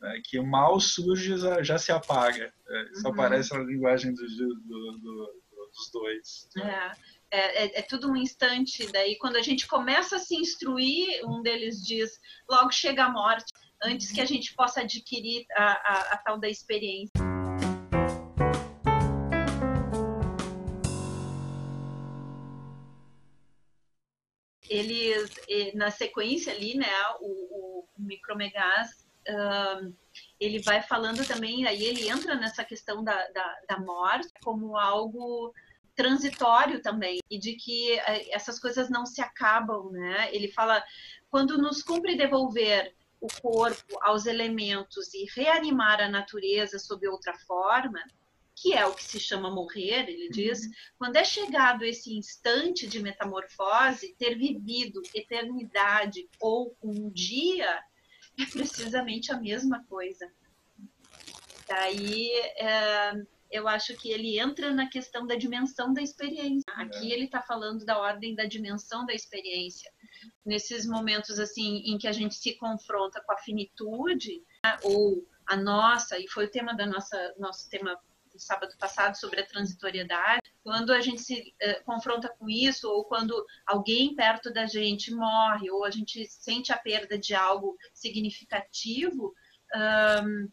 É, 0.04 0.22
que 0.26 0.40
mal 0.40 0.80
surge 0.80 1.38
já, 1.38 1.64
já 1.64 1.78
se 1.78 1.92
apaga. 1.92 2.54
É, 2.68 2.92
isso 2.92 3.08
uhum. 3.08 3.14
aparece 3.14 3.54
na 3.54 3.64
linguagem 3.64 4.14
do, 4.14 4.22
do, 4.22 4.56
do, 5.00 5.42
dos 5.76 5.92
dois. 5.92 6.50
Né? 6.56 6.92
É, 7.32 7.64
é, 7.66 7.80
é, 7.80 7.82
tudo 7.82 8.10
um 8.10 8.16
instante. 8.16 8.90
Daí, 8.92 9.18
quando 9.18 9.36
a 9.36 9.42
gente 9.42 9.68
começa 9.68 10.18
a 10.18 10.20
se 10.20 10.36
instruir, 10.36 11.22
um 11.26 11.42
deles 11.42 11.82
diz: 11.82 12.20
logo 12.50 12.72
chega 12.72 13.06
a 13.06 13.12
morte, 13.12 13.52
antes 13.84 14.12
que 14.12 14.22
a 14.22 14.26
gente 14.26 14.54
possa 14.54 14.82
adquirir 14.82 15.46
a, 15.56 15.64
a, 15.64 16.14
a 16.14 16.18
tal 16.18 16.40
da 16.40 16.50
experiência. 16.50 17.35
Eles 24.76 25.32
na 25.74 25.92
sequência 25.92 26.54
ali, 26.54 26.76
né, 26.76 26.92
o, 27.20 27.86
o 27.86 27.86
Micromegás, 27.98 29.06
uh, 29.30 29.94
ele 30.40 30.62
vai 30.62 30.82
falando 30.82 31.26
também, 31.26 31.66
aí 31.66 31.84
ele 31.84 32.10
entra 32.10 32.36
nessa 32.36 32.64
questão 32.64 33.04
da, 33.04 33.28
da, 33.30 33.60
da, 33.70 33.80
morte 33.80 34.30
como 34.44 34.78
algo 34.78 35.54
transitório 35.96 36.82
também 36.82 37.20
e 37.30 37.40
de 37.40 37.54
que 37.54 37.94
eh, 38.00 38.36
essas 38.36 38.60
coisas 38.60 38.90
não 38.90 39.06
se 39.06 39.22
acabam, 39.22 39.90
né? 39.92 40.30
Ele 40.34 40.52
fala 40.52 40.84
quando 41.30 41.58
nos 41.58 41.82
cumpre 41.82 42.18
devolver 42.18 42.94
o 43.22 43.28
corpo 43.42 43.98
aos 44.02 44.26
elementos 44.26 45.14
e 45.14 45.26
reanimar 45.34 46.02
a 46.02 46.10
natureza 46.10 46.78
sob 46.78 47.08
outra 47.08 47.34
forma, 47.48 48.00
que 48.56 48.74
é 48.74 48.86
o 48.86 48.94
que 48.94 49.04
se 49.04 49.20
chama 49.20 49.52
morrer, 49.52 50.10
ele 50.10 50.30
diz, 50.30 50.66
uhum. 50.66 50.72
quando 50.98 51.18
é 51.18 51.24
chegado 51.24 51.84
esse 51.84 52.16
instante 52.16 52.88
de 52.88 53.02
metamorfose, 53.02 54.16
ter 54.18 54.36
vivido 54.38 55.02
eternidade 55.14 56.28
ou 56.40 56.76
um 56.82 57.10
dia 57.10 57.84
é 58.40 58.46
precisamente 58.46 59.32
a 59.32 59.40
mesma 59.40 59.84
coisa. 59.88 60.32
Daí 61.68 62.32
é, 62.58 63.14
eu 63.52 63.68
acho 63.68 63.96
que 63.96 64.10
ele 64.12 64.40
entra 64.40 64.74
na 64.74 64.88
questão 64.88 65.26
da 65.26 65.36
dimensão 65.36 65.94
da 65.94 66.02
experiência. 66.02 66.66
Aqui 66.74 67.12
ele 67.12 67.26
está 67.26 67.42
falando 67.42 67.86
da 67.86 67.98
ordem 67.98 68.36
da 68.36 68.46
dimensão 68.46 69.06
da 69.06 69.14
experiência. 69.14 69.92
Nesses 70.46 70.86
momentos 70.86 71.40
assim 71.40 71.78
em 71.86 71.98
que 71.98 72.08
a 72.08 72.12
gente 72.12 72.36
se 72.36 72.56
confronta 72.56 73.22
com 73.22 73.34
a 73.34 73.38
finitude 73.38 74.44
né, 74.64 74.78
ou 74.84 75.26
a 75.46 75.56
nossa, 75.56 76.18
e 76.20 76.28
foi 76.28 76.46
o 76.46 76.52
tema 76.52 76.74
da 76.74 76.86
nossa 76.86 77.36
nosso 77.38 77.70
tema 77.70 78.00
sábado 78.40 78.76
passado 78.78 79.16
sobre 79.16 79.42
a 79.42 79.46
transitoriedade, 79.46 80.42
quando 80.64 80.92
a 80.92 81.02
gente 81.02 81.22
se 81.22 81.54
uh, 81.62 81.84
confronta 81.84 82.30
com 82.30 82.50
isso, 82.50 82.90
ou 82.90 83.06
quando 83.06 83.46
alguém 83.66 84.16
perto 84.16 84.52
da 84.52 84.66
gente 84.66 85.14
morre, 85.14 85.70
ou 85.70 85.86
a 85.86 85.92
gente 85.92 86.26
sente 86.26 86.72
a 86.72 86.78
perda 86.78 87.18
de 87.18 87.36
algo 87.36 87.78
significativo, 87.94 89.34
um, 90.24 90.50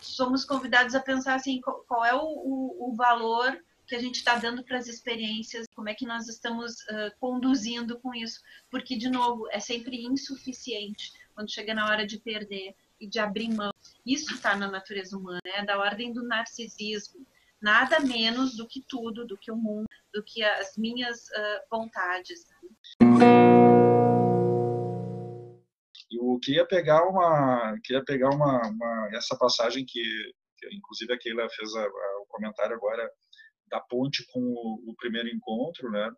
somos 0.00 0.44
convidados 0.44 0.94
a 0.94 1.00
pensar 1.00 1.34
assim, 1.34 1.60
qual 1.60 2.04
é 2.04 2.14
o, 2.14 2.22
o, 2.22 2.90
o 2.90 2.94
valor 2.94 3.58
que 3.86 3.94
a 3.94 3.98
gente 3.98 4.16
está 4.16 4.36
dando 4.36 4.64
para 4.64 4.78
as 4.78 4.86
experiências, 4.86 5.66
como 5.74 5.88
é 5.88 5.94
que 5.94 6.06
nós 6.06 6.28
estamos 6.28 6.72
uh, 6.82 7.12
conduzindo 7.20 7.98
com 8.00 8.14
isso, 8.14 8.40
porque 8.70 8.96
de 8.96 9.10
novo 9.10 9.46
é 9.50 9.60
sempre 9.60 10.04
insuficiente 10.04 11.12
quando 11.34 11.50
chega 11.50 11.74
na 11.74 11.86
hora 11.86 12.06
de 12.06 12.18
perder 12.18 12.74
e 12.98 13.06
de 13.06 13.18
abrir 13.18 13.52
mão. 13.52 13.73
Isso 14.04 14.34
está 14.34 14.54
na 14.54 14.70
natureza 14.70 15.16
humana, 15.16 15.40
é 15.46 15.64
da 15.64 15.78
ordem 15.78 16.12
do 16.12 16.22
narcisismo, 16.22 17.26
nada 17.60 18.00
menos 18.00 18.54
do 18.54 18.68
que 18.68 18.84
tudo, 18.86 19.26
do 19.26 19.38
que 19.38 19.50
o 19.50 19.56
mundo, 19.56 19.86
do 20.12 20.22
que 20.22 20.42
as 20.42 20.76
minhas 20.76 21.24
uh, 21.30 21.60
vontades. 21.70 22.44
Eu 26.10 26.38
queria 26.42 26.66
pegar 26.66 27.08
uma, 27.08 27.78
queria 27.82 28.04
pegar 28.04 28.28
uma, 28.28 28.68
uma 28.68 29.08
essa 29.14 29.38
passagem 29.38 29.86
que, 29.86 30.02
que, 30.58 30.76
inclusive 30.76 31.14
a 31.14 31.18
Keila 31.18 31.48
fez 31.48 31.74
a, 31.74 31.82
a, 31.82 32.20
o 32.20 32.26
comentário 32.28 32.76
agora 32.76 33.10
da 33.68 33.80
ponte 33.80 34.22
com 34.30 34.40
o, 34.40 34.90
o, 34.90 34.94
primeiro 34.96 35.28
encontro, 35.28 35.90
né? 35.90 36.10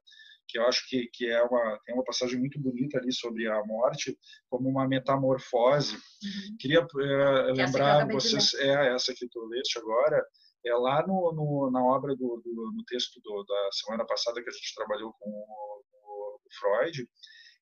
Que 0.49 0.59
eu 0.59 0.67
acho 0.67 0.89
que, 0.89 1.09
que 1.13 1.27
é 1.29 1.43
uma 1.43 1.79
tem 1.85 1.95
uma 1.95 2.05
passagem 2.05 2.39
muito 2.39 2.61
bonita 2.61 2.99
ali 2.99 3.13
sobre 3.13 3.49
a 3.49 3.65
morte 3.65 4.17
como 4.49 4.69
uma 4.69 4.87
metamorfose. 4.87 5.95
Uhum. 5.95 6.57
Queria 6.59 6.81
é, 6.81 7.53
lembrar 7.53 8.07
vocês 8.09 8.55
é 8.55 8.95
essa 8.95 9.15
que 9.15 9.29
tu 9.29 9.45
leste 9.47 9.79
agora 9.79 10.25
é 10.65 10.75
lá 10.75 11.07
no, 11.07 11.33
no 11.33 11.71
na 11.71 11.85
obra 11.85 12.15
do, 12.15 12.43
do 12.45 12.73
no 12.75 12.85
texto 12.87 13.21
do, 13.23 13.45
da 13.45 13.69
semana 13.73 14.05
passada 14.05 14.43
que 14.43 14.49
a 14.49 14.53
gente 14.53 14.75
trabalhou 14.75 15.13
com 15.19 15.31
o, 15.31 16.41
o 16.45 16.49
Freud 16.59 17.07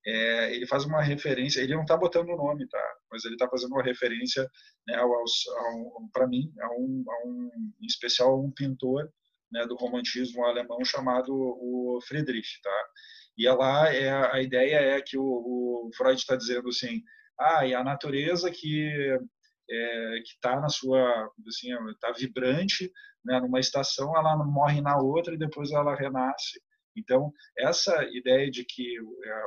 é, 0.06 0.54
ele 0.54 0.66
faz 0.66 0.84
uma 0.84 1.02
referência, 1.02 1.60
ele 1.60 1.74
não 1.74 1.82
está 1.82 1.96
botando 1.96 2.28
o 2.28 2.36
nome, 2.36 2.68
tá? 2.68 2.94
Mas 3.10 3.24
ele 3.24 3.34
está 3.34 3.48
fazendo 3.48 3.72
uma 3.72 3.82
referência, 3.82 4.42
né, 4.86 4.98
para 6.12 6.26
mim, 6.26 6.52
a 6.60 6.68
um, 6.72 7.04
a 7.08 7.26
um, 7.26 7.50
em 7.80 7.86
especial 7.86 8.38
um 8.38 8.50
pintor 8.50 9.10
né, 9.52 9.66
do 9.66 9.76
romantismo 9.76 10.44
alemão 10.44 10.84
chamado 10.84 11.32
o 11.32 11.98
Friedrich, 12.06 12.60
tá? 12.62 12.86
E 13.36 13.48
lá 13.48 13.92
é 13.92 14.10
a 14.10 14.40
ideia 14.40 14.76
é 14.76 15.00
que 15.02 15.18
o, 15.18 15.24
o 15.24 15.90
Freud 15.96 16.18
está 16.18 16.36
dizendo 16.36 16.68
assim, 16.68 17.02
ah, 17.38 17.66
e 17.66 17.74
a 17.74 17.82
natureza 17.82 18.50
que 18.50 19.18
é, 19.70 20.20
que 20.24 20.34
está 20.34 20.60
na 20.60 20.68
sua, 20.68 21.30
assim, 21.48 21.72
está 21.90 22.12
vibrante, 22.12 22.92
né, 23.24 23.40
numa 23.40 23.58
estação, 23.58 24.14
ela 24.16 24.36
morre 24.36 24.80
na 24.82 24.98
outra 24.98 25.34
e 25.34 25.38
depois 25.38 25.70
ela 25.72 25.94
renasce. 25.96 26.60
Então 26.96 27.32
essa 27.58 28.04
ideia 28.12 28.50
de 28.50 28.64
que 28.64 28.96
é, 28.96 29.42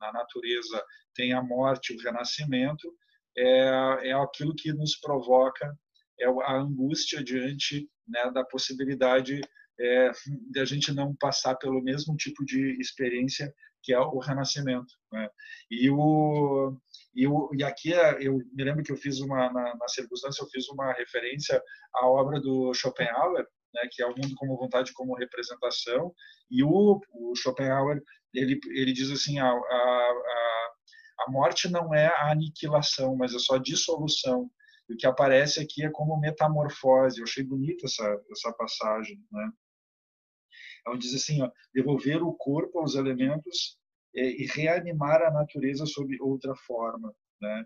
na 0.00 0.12
natureza 0.12 0.84
tem 1.14 1.32
a 1.32 1.42
morte, 1.42 1.94
o 1.94 2.02
renascimento, 2.02 2.92
é, 3.36 4.10
é 4.10 4.12
aquilo 4.12 4.54
que 4.54 4.72
nos 4.72 4.96
provoca 5.00 5.74
é 6.20 6.26
a 6.26 6.56
angústia 6.56 7.22
diante 7.22 7.88
né, 8.06 8.30
da 8.32 8.44
possibilidade 8.44 9.40
é, 9.78 10.10
de 10.50 10.60
a 10.60 10.64
gente 10.64 10.92
não 10.92 11.14
passar 11.16 11.56
pelo 11.56 11.82
mesmo 11.82 12.16
tipo 12.16 12.44
de 12.44 12.78
experiência 12.80 13.52
que 13.82 13.92
é 13.92 14.00
o 14.00 14.18
renascimento. 14.18 14.94
Né? 15.12 15.28
E, 15.70 15.90
o, 15.90 16.76
e, 17.14 17.26
o, 17.26 17.50
e 17.52 17.62
aqui 17.62 17.90
eu 18.20 18.38
me 18.52 18.64
lembro 18.64 18.82
que 18.82 18.90
eu 18.90 18.96
fiz 18.96 19.20
uma, 19.20 19.52
na, 19.52 19.76
na 19.76 19.88
circunstância, 19.88 20.42
eu 20.42 20.48
fiz 20.48 20.68
uma 20.70 20.92
referência 20.92 21.62
à 21.94 22.08
obra 22.08 22.40
do 22.40 22.72
Schopenhauer, 22.72 23.46
né, 23.74 23.82
que 23.90 24.02
é 24.02 24.06
o 24.06 24.14
mundo 24.16 24.34
como 24.36 24.56
vontade 24.56 24.92
como 24.94 25.16
representação, 25.16 26.14
e 26.50 26.62
o, 26.62 27.00
o 27.12 27.34
Schopenhauer 27.36 28.00
ele, 28.32 28.58
ele 28.70 28.92
diz 28.92 29.10
assim, 29.10 29.38
a, 29.38 29.50
a, 29.50 30.12
a 31.26 31.30
morte 31.30 31.68
não 31.68 31.94
é 31.94 32.06
a 32.06 32.30
aniquilação, 32.30 33.16
mas 33.16 33.34
é 33.34 33.38
só 33.38 33.56
a 33.56 33.62
dissolução. 33.62 34.50
E 34.88 34.94
o 34.94 34.96
que 34.96 35.06
aparece 35.06 35.60
aqui 35.60 35.84
é 35.84 35.90
como 35.90 36.18
metamorfose. 36.18 37.18
Eu 37.18 37.24
achei 37.24 37.42
bonita 37.42 37.86
essa, 37.86 38.20
essa 38.30 38.52
passagem. 38.52 39.18
Né? 39.32 39.50
Onde 40.88 41.06
diz 41.06 41.14
assim, 41.14 41.42
ó, 41.42 41.50
devolver 41.72 42.22
o 42.22 42.34
corpo 42.34 42.80
aos 42.80 42.94
elementos 42.94 43.78
é, 44.14 44.24
e 44.24 44.46
reanimar 44.46 45.22
a 45.22 45.30
natureza 45.30 45.86
sob 45.86 46.16
outra 46.20 46.54
forma. 46.66 47.14
Né? 47.40 47.64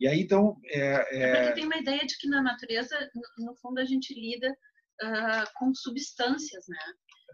E 0.00 0.08
aí, 0.08 0.20
então... 0.20 0.56
É, 0.66 1.16
é... 1.16 1.22
é 1.22 1.42
porque 1.44 1.54
tem 1.54 1.66
uma 1.66 1.78
ideia 1.78 2.04
de 2.04 2.18
que 2.18 2.28
na 2.28 2.42
natureza, 2.42 2.96
no 3.38 3.54
fundo, 3.56 3.78
a 3.78 3.84
gente 3.84 4.12
lida 4.14 4.50
uh, 4.50 5.50
com 5.54 5.74
substâncias, 5.74 6.64
né? 6.68 6.78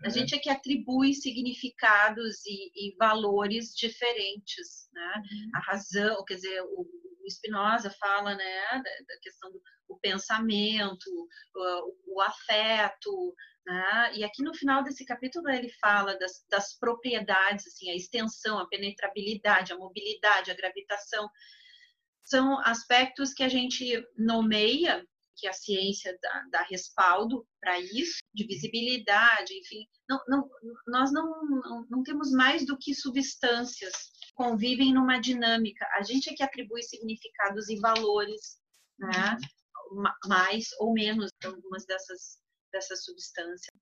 A 0.05 0.11
gente 0.11 0.35
é 0.35 0.39
que 0.39 0.49
atribui 0.49 1.13
significados 1.13 2.45
e, 2.47 2.71
e 2.75 2.97
valores 2.97 3.75
diferentes, 3.75 4.89
né? 4.93 5.15
Uhum. 5.17 5.51
A 5.55 5.61
razão, 5.61 6.25
quer 6.25 6.35
dizer, 6.35 6.63
o, 6.63 6.87
Spinoza 7.31 7.91
fala, 7.99 8.35
né, 8.35 8.61
da, 8.73 9.19
questão 9.23 9.51
do 9.51 9.99
pensamento, 10.01 11.07
o, 11.55 12.17
o 12.17 12.21
afeto, 12.21 13.35
né? 13.67 14.13
E 14.15 14.25
aqui 14.25 14.43
no 14.43 14.55
final 14.55 14.83
desse 14.83 15.05
capítulo 15.05 15.49
ele 15.51 15.71
fala 15.81 16.19
das, 16.19 16.45
das 16.49 16.79
propriedades, 16.79 17.67
assim, 17.67 17.91
a 17.91 17.95
extensão, 17.95 18.59
a 18.59 18.69
penetrabilidade, 18.69 19.73
a 19.73 19.79
mobilidade, 19.79 20.51
a 20.51 20.55
gravitação, 20.55 21.29
são 22.25 22.59
aspectos 22.61 23.33
que 23.33 23.43
a 23.43 23.49
gente 23.49 24.07
nomeia 24.17 25.07
que 25.39 25.47
a 25.47 25.53
ciência 25.53 26.19
dá, 26.21 26.45
dá 26.51 26.63
respaldo 26.69 27.47
para 27.61 27.79
isso, 27.81 28.19
de 28.35 28.47
visibilidade, 28.47 29.55
enfim. 29.55 29.87
Não, 30.09 30.21
não, 30.27 30.51
nós 30.89 31.13
não, 31.13 31.25
não, 31.45 31.87
não 31.89 32.03
temos 32.03 32.33
mais 32.33 32.67
do 32.67 32.77
que 32.77 32.95
substâncias, 32.95 34.11
convivem 34.35 34.93
numa 34.93 35.21
dinâmica. 35.21 35.87
A 35.97 36.03
gente 36.03 36.31
é 36.31 36.35
que 36.35 36.43
atribui 36.43 36.83
significados 36.83 37.69
e 37.69 37.79
valores, 37.79 38.59
né? 38.99 39.37
mais 40.27 40.67
ou 40.81 40.93
menos 40.93 41.31
algumas 41.45 41.87
dessas, 41.87 42.39
dessas 42.73 43.05
substâncias. 43.05 43.73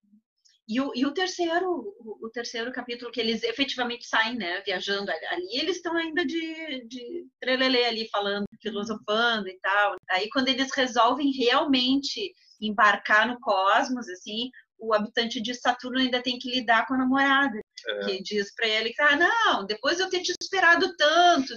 E 0.69 0.81
o, 0.81 0.93
e 0.97 1.07
o 1.07 1.15
terceiro, 1.15 1.95
o, 2.01 2.27
o, 2.27 2.31
terceiro 2.31 2.73
capítulo 2.73 3.13
que 3.13 3.21
eles 3.21 3.45
efetivamente 3.45 4.05
saem, 4.05 4.37
né, 4.37 4.61
viajando 4.63 5.11
ali, 5.11 5.49
eles 5.53 5.77
estão 5.77 5.97
ainda 5.97 6.27
de, 6.27 6.85
de 6.89 7.27
trelelê 7.41 7.85
ali 7.85 8.09
falando, 8.09 8.47
filosofando 8.61 9.49
e 9.49 9.57
tal. 9.61 9.95
Aí 10.11 10.29
quando 10.29 10.49
eles 10.49 10.75
resolvem 10.75 11.31
realmente 11.31 12.35
embarcar 12.61 13.29
no 13.29 13.39
cosmos, 13.39 14.09
assim, 14.09 14.51
o 14.79 14.93
habitante 14.93 15.41
de 15.41 15.55
Saturno 15.55 16.01
ainda 16.01 16.21
tem 16.21 16.39
que 16.39 16.51
lidar 16.51 16.87
com 16.87 16.95
a 16.95 16.99
namorada, 16.99 17.61
é. 17.89 17.99
que 18.05 18.23
diz 18.23 18.53
para 18.55 18.67
ele 18.67 18.91
que, 18.91 19.03
ah, 19.03 19.17
não, 19.17 19.67
depois 19.67 20.01
eu 20.01 20.11
ter 20.11 20.21
te 20.21 20.33
esperado 20.41 20.97
tanto, 20.97 21.55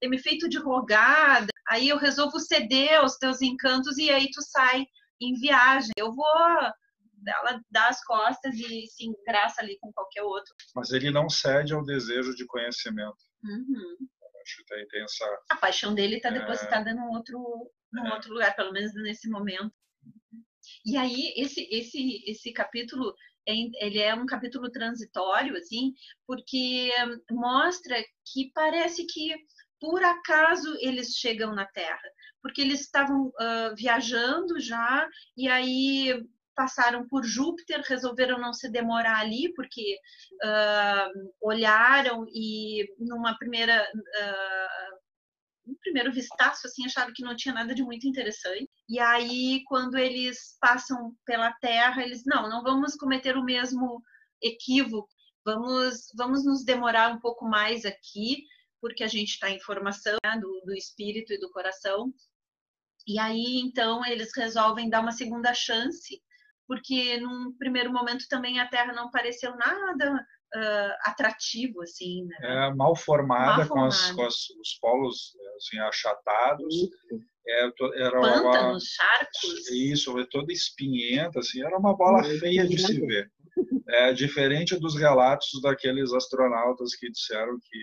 ter 0.00 0.08
me 0.08 0.18
feito 0.18 0.48
de 0.48 0.58
rogada, 0.58 1.48
aí 1.68 1.88
eu 1.88 1.98
resolvo 1.98 2.40
ceder 2.40 3.00
aos 3.00 3.16
teus 3.16 3.42
encantos 3.42 3.98
e 3.98 4.10
aí 4.10 4.30
tu 4.30 4.40
sai 4.42 4.86
em 5.20 5.34
viagem. 5.34 5.92
Eu 5.96 6.14
vou 6.14 6.26
ela 7.26 7.60
dá 7.70 7.88
as 7.88 8.02
costas 8.04 8.54
e 8.54 8.86
se 8.86 9.06
engraça 9.06 9.60
ali 9.60 9.78
com 9.80 9.92
qualquer 9.92 10.22
outro. 10.22 10.54
Mas 10.74 10.90
ele 10.90 11.10
não 11.10 11.28
cede 11.28 11.74
ao 11.74 11.84
desejo 11.84 12.34
de 12.34 12.46
conhecimento. 12.46 13.16
Uhum. 13.44 13.96
Acho 14.42 14.56
que 14.58 14.64
tem, 14.66 14.88
tem 14.88 15.02
essa... 15.02 15.24
A 15.50 15.56
paixão 15.56 15.94
dele 15.94 16.16
está 16.16 16.30
depositada 16.30 16.90
é... 16.90 16.94
num 16.94 17.08
outro, 17.10 17.38
num 17.92 18.06
é... 18.06 18.14
outro 18.14 18.32
lugar, 18.32 18.54
pelo 18.54 18.72
menos 18.72 18.94
nesse 18.94 19.28
momento. 19.28 19.72
E 20.84 20.96
aí 20.96 21.32
esse 21.36 21.68
esse 21.70 22.22
esse 22.26 22.52
capítulo 22.52 23.14
é, 23.48 23.52
ele 23.84 24.00
é 24.00 24.14
um 24.14 24.26
capítulo 24.26 24.70
transitório 24.70 25.56
assim, 25.56 25.92
porque 26.26 26.90
mostra 27.30 27.96
que 28.32 28.50
parece 28.52 29.06
que 29.06 29.34
por 29.80 30.02
acaso 30.02 30.76
eles 30.80 31.14
chegam 31.16 31.54
na 31.54 31.66
Terra, 31.66 32.00
porque 32.42 32.60
eles 32.60 32.80
estavam 32.80 33.26
uh, 33.26 33.74
viajando 33.76 34.58
já 34.58 35.08
e 35.36 35.48
aí 35.48 36.24
passaram 36.56 37.06
por 37.06 37.22
Júpiter, 37.22 37.82
resolveram 37.86 38.38
não 38.38 38.52
se 38.52 38.68
demorar 38.70 39.20
ali, 39.20 39.52
porque 39.54 39.98
uh, 40.42 41.32
olharam 41.40 42.24
e 42.28 42.84
numa 42.98 43.36
primeira. 43.38 43.86
Uh, 43.92 45.06
um 45.68 45.74
primeiro 45.80 46.12
vistaço, 46.12 46.66
assim, 46.66 46.86
acharam 46.86 47.12
que 47.12 47.24
não 47.24 47.34
tinha 47.34 47.52
nada 47.52 47.74
de 47.74 47.82
muito 47.82 48.06
interessante. 48.06 48.70
E 48.88 49.00
aí, 49.00 49.64
quando 49.66 49.98
eles 49.98 50.56
passam 50.60 51.12
pela 51.24 51.52
Terra, 51.54 52.04
eles, 52.04 52.22
não, 52.24 52.48
não 52.48 52.62
vamos 52.62 52.94
cometer 52.94 53.36
o 53.36 53.42
mesmo 53.42 54.00
equívoco, 54.40 55.08
vamos, 55.44 56.12
vamos 56.16 56.44
nos 56.44 56.64
demorar 56.64 57.12
um 57.12 57.18
pouco 57.18 57.44
mais 57.44 57.84
aqui, 57.84 58.44
porque 58.80 59.02
a 59.02 59.08
gente 59.08 59.30
está 59.30 59.50
em 59.50 59.58
formação 59.58 60.16
né, 60.24 60.38
do, 60.38 60.62
do 60.64 60.72
espírito 60.72 61.32
e 61.32 61.40
do 61.40 61.50
coração. 61.50 62.14
E 63.04 63.18
aí, 63.18 63.60
então, 63.64 64.06
eles 64.06 64.30
resolvem 64.36 64.88
dar 64.88 65.00
uma 65.00 65.12
segunda 65.12 65.52
chance 65.52 66.22
porque 66.66 67.18
num 67.18 67.54
primeiro 67.58 67.92
momento 67.92 68.26
também 68.28 68.58
a 68.58 68.68
Terra 68.68 68.92
não 68.92 69.10
pareceu 69.10 69.56
nada 69.56 70.26
uh, 70.54 70.92
atrativo, 71.04 71.82
assim, 71.82 72.24
né? 72.24 72.36
É, 72.42 72.74
mal 72.74 72.94
formada, 72.96 73.64
mal 73.64 73.68
com, 73.68 73.84
as, 73.84 74.10
com 74.12 74.22
as, 74.22 74.34
os 74.34 74.78
polos 74.80 75.32
assim, 75.56 75.78
achatados. 75.78 76.74
É, 77.48 77.70
era 77.96 78.20
Pântanos, 78.20 78.52
uma, 78.52 78.80
charcos. 78.80 79.70
Isso, 79.70 80.18
é 80.18 80.26
toda 80.30 80.52
espinhenta, 80.52 81.38
assim, 81.38 81.62
era 81.62 81.78
uma 81.78 81.96
bola 81.96 82.24
feia 82.40 82.66
de 82.66 82.78
se 82.78 83.00
ver. 83.00 83.30
É 83.88 84.12
diferente 84.12 84.78
dos 84.78 84.96
relatos 84.96 85.60
daqueles 85.62 86.12
astronautas 86.12 86.94
que 86.94 87.10
disseram 87.10 87.56
que 87.62 87.78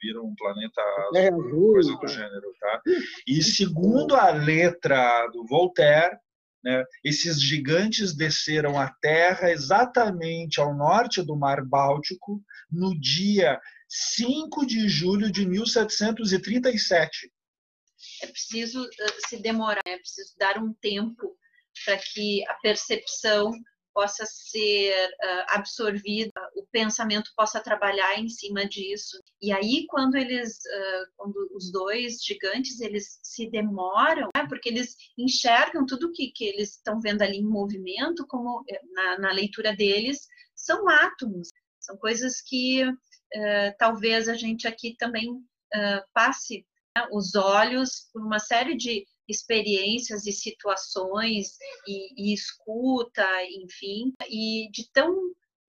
viram 0.00 0.24
um 0.24 0.34
planeta 0.36 0.80
é, 1.16 1.28
azul, 1.28 1.72
coisa 1.72 1.96
do 1.96 2.08
gênero, 2.08 2.52
tá? 2.60 2.82
E 3.26 3.42
segundo 3.42 4.14
a 4.14 4.30
letra 4.30 5.26
do 5.32 5.44
Voltaire, 5.44 6.16
né, 6.62 6.84
esses 7.04 7.40
gigantes 7.40 8.14
desceram 8.14 8.78
à 8.78 8.92
Terra 9.00 9.50
exatamente 9.50 10.60
ao 10.60 10.74
norte 10.74 11.22
do 11.22 11.36
Mar 11.36 11.64
Báltico 11.64 12.42
no 12.70 12.98
dia 12.98 13.60
5 13.88 14.66
de 14.66 14.88
julho 14.88 15.30
de 15.30 15.46
1737. 15.46 17.32
É 18.22 18.26
preciso 18.26 18.84
uh, 18.84 19.28
se 19.28 19.40
demorar, 19.40 19.82
é 19.86 19.96
preciso 19.96 20.34
dar 20.38 20.58
um 20.58 20.72
tempo 20.74 21.36
para 21.84 21.96
que 21.96 22.46
a 22.48 22.54
percepção 22.54 23.52
possa 23.98 24.24
ser 24.26 25.10
uh, 25.10 25.44
absorvida, 25.48 26.30
o 26.54 26.64
pensamento 26.70 27.32
possa 27.36 27.60
trabalhar 27.60 28.16
em 28.16 28.28
cima 28.28 28.64
disso. 28.64 29.20
E 29.42 29.50
aí, 29.50 29.86
quando 29.88 30.14
eles, 30.14 30.58
uh, 30.58 31.06
quando 31.16 31.50
os 31.52 31.72
dois 31.72 32.22
gigantes, 32.22 32.80
eles 32.80 33.18
se 33.24 33.50
demoram, 33.50 34.28
né, 34.36 34.46
porque 34.48 34.68
eles 34.68 34.94
enxergam 35.18 35.84
tudo 35.84 36.12
que, 36.12 36.30
que 36.30 36.44
eles 36.44 36.76
estão 36.76 37.00
vendo 37.00 37.22
ali 37.22 37.38
em 37.38 37.44
movimento, 37.44 38.24
como 38.28 38.62
eh, 38.70 38.80
na, 38.92 39.18
na 39.18 39.32
leitura 39.32 39.74
deles, 39.74 40.28
são 40.54 40.88
átomos, 40.88 41.48
são 41.80 41.96
coisas 41.96 42.40
que 42.40 42.84
uh, 42.88 43.74
talvez 43.80 44.28
a 44.28 44.34
gente 44.34 44.68
aqui 44.68 44.94
também 44.96 45.28
passe 46.14 46.64
né, 46.96 47.06
os 47.12 47.34
olhos 47.34 48.08
por 48.10 48.22
uma 48.22 48.38
série 48.38 48.74
de 48.74 49.04
experiências 49.28 50.26
e 50.26 50.32
situações 50.32 51.56
e, 51.86 52.30
e 52.30 52.34
escuta, 52.34 53.26
enfim, 53.62 54.14
e 54.28 54.70
de 54.72 54.90
tão 54.90 55.14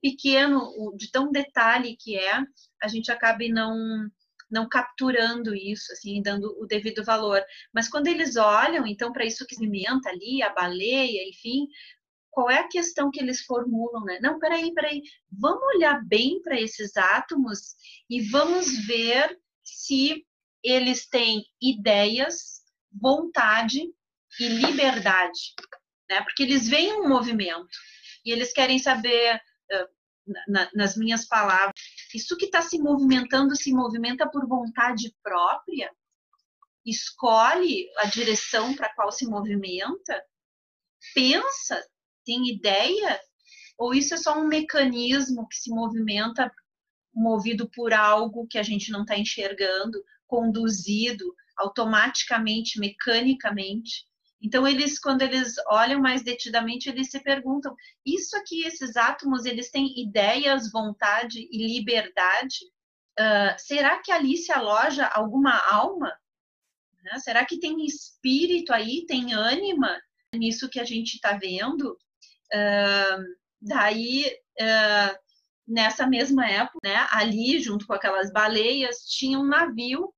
pequeno, 0.02 0.96
de 0.96 1.12
tão 1.12 1.32
detalhe 1.32 1.98
que 1.98 2.18
é, 2.18 2.42
a 2.82 2.88
gente 2.88 3.12
acabe 3.12 3.50
não 3.50 4.10
não 4.50 4.68
capturando 4.68 5.54
isso, 5.54 5.92
assim, 5.94 6.24
dando 6.24 6.58
o 6.60 6.66
devido 6.66 7.04
valor. 7.04 7.40
Mas 7.72 7.88
quando 7.88 8.08
eles 8.08 8.36
olham, 8.36 8.84
então, 8.88 9.14
para 9.14 9.24
isso 9.24 9.46
que 9.46 9.54
se 9.54 9.62
alimenta 9.62 10.10
ali, 10.10 10.42
a 10.42 10.50
baleia, 10.52 11.30
enfim, 11.30 11.68
qual 12.32 12.50
é 12.50 12.58
a 12.60 12.68
questão 12.68 13.12
que 13.12 13.20
eles 13.20 13.42
formulam, 13.42 14.04
né? 14.06 14.20
Não, 14.22 14.40
peraí, 14.40 14.74
peraí, 14.74 15.04
vamos 15.32 15.62
olhar 15.76 16.04
bem 16.06 16.42
para 16.42 16.60
esses 16.60 16.98
átomos 16.98 17.76
e 18.10 18.22
vamos 18.22 18.88
ver 18.88 19.40
se 19.64 20.26
eles 20.64 21.08
têm 21.08 21.44
ideias 21.62 22.59
vontade 22.92 23.82
e 24.40 24.48
liberdade, 24.48 25.54
né? 26.10 26.22
Porque 26.22 26.44
eles 26.44 26.68
veem 26.68 27.02
um 27.02 27.10
movimento 27.10 27.70
e 28.26 28.32
eles 28.32 28.54
querem 28.54 28.80
saber, 28.80 29.42
nas 30.74 30.96
minhas 30.96 31.28
palavras, 31.28 31.74
isso 32.14 32.38
que 32.38 32.46
está 32.46 32.62
se 32.62 32.80
movimentando 32.80 33.56
se 33.56 33.72
movimenta 33.72 34.30
por 34.30 34.48
vontade 34.48 35.16
própria, 35.24 35.92
escolhe 36.86 37.88
a 37.98 38.06
direção 38.06 38.76
para 38.76 38.94
qual 38.94 39.12
se 39.12 39.26
movimenta, 39.26 40.24
pensa, 41.14 41.82
tem 42.26 42.50
ideia, 42.50 43.20
ou 43.78 43.94
isso 43.94 44.14
é 44.14 44.18
só 44.18 44.38
um 44.38 44.48
mecanismo 44.48 45.48
que 45.48 45.56
se 45.56 45.70
movimenta 45.70 46.52
movido 47.14 47.70
por 47.70 47.94
algo 47.94 48.48
que 48.48 48.58
a 48.58 48.64
gente 48.64 48.92
não 48.92 49.02
está 49.02 49.18
enxergando, 49.18 50.04
conduzido 50.28 51.34
automaticamente, 51.60 52.80
mecanicamente. 52.80 54.08
Então 54.42 54.66
eles, 54.68 54.98
quando 55.00 55.22
eles 55.22 55.56
olham 55.68 56.00
mais 56.00 56.24
detidamente, 56.24 56.90
eles 56.90 57.12
se 57.12 57.22
perguntam: 57.22 57.76
isso 58.06 58.36
aqui, 58.38 58.64
esses 58.64 58.96
átomos, 58.96 59.46
eles 59.46 59.70
têm 59.70 60.00
ideias, 60.00 60.72
vontade 60.72 61.48
e 61.52 61.76
liberdade? 61.76 62.58
Uh, 63.20 63.54
será 63.58 64.02
que 64.02 64.12
ali 64.12 64.38
se 64.38 64.52
aloja 64.52 65.06
alguma 65.08 65.58
alma? 65.70 66.12
Né? 67.04 67.20
Será 67.20 67.46
que 67.46 67.60
tem 67.60 67.86
espírito 67.86 68.72
aí, 68.72 69.06
tem 69.06 69.34
ânima 69.34 70.00
nisso 70.34 70.70
que 70.70 70.80
a 70.80 70.86
gente 70.86 71.16
está 71.16 71.34
vendo? 71.34 71.98
Uh, 72.54 73.24
daí, 73.62 74.26
uh, 74.62 75.20
nessa 75.68 76.08
mesma 76.08 76.50
época, 76.50 76.80
né, 76.84 77.08
ali, 77.12 77.60
junto 77.60 77.86
com 77.86 77.94
aquelas 77.94 78.32
baleias, 78.32 79.06
tinha 79.06 79.38
um 79.38 79.46
navio 79.46 80.14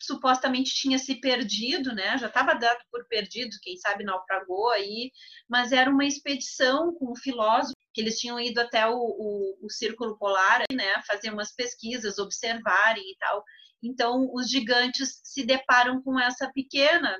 supostamente 0.00 0.72
tinha 0.74 0.98
se 0.98 1.20
perdido, 1.20 1.94
né? 1.94 2.16
Já 2.18 2.28
estava 2.28 2.54
dado 2.54 2.80
por 2.90 3.06
perdido, 3.08 3.56
quem 3.62 3.76
sabe 3.76 4.04
naufragou 4.04 4.70
aí, 4.70 5.10
mas 5.48 5.72
era 5.72 5.90
uma 5.90 6.04
expedição 6.04 6.94
com 6.94 7.12
um 7.12 7.16
filósofo 7.16 7.74
que 7.92 8.00
eles 8.00 8.18
tinham 8.18 8.38
ido 8.38 8.60
até 8.60 8.86
o, 8.86 8.94
o, 8.96 9.66
o 9.66 9.70
Círculo 9.70 10.16
Polar, 10.18 10.64
né? 10.72 11.02
Fazer 11.06 11.32
umas 11.32 11.54
pesquisas, 11.54 12.18
observarem 12.18 13.02
e 13.02 13.16
tal. 13.18 13.42
Então, 13.82 14.28
os 14.32 14.48
gigantes 14.48 15.20
se 15.24 15.44
deparam 15.44 16.02
com 16.02 16.18
essa 16.18 16.50
pequena, 16.52 17.16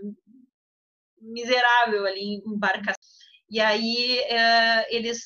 miserável 1.20 2.06
ali 2.06 2.42
embarcação. 2.46 2.94
E 3.50 3.60
aí 3.60 4.18
é, 4.20 4.94
eles 4.94 5.22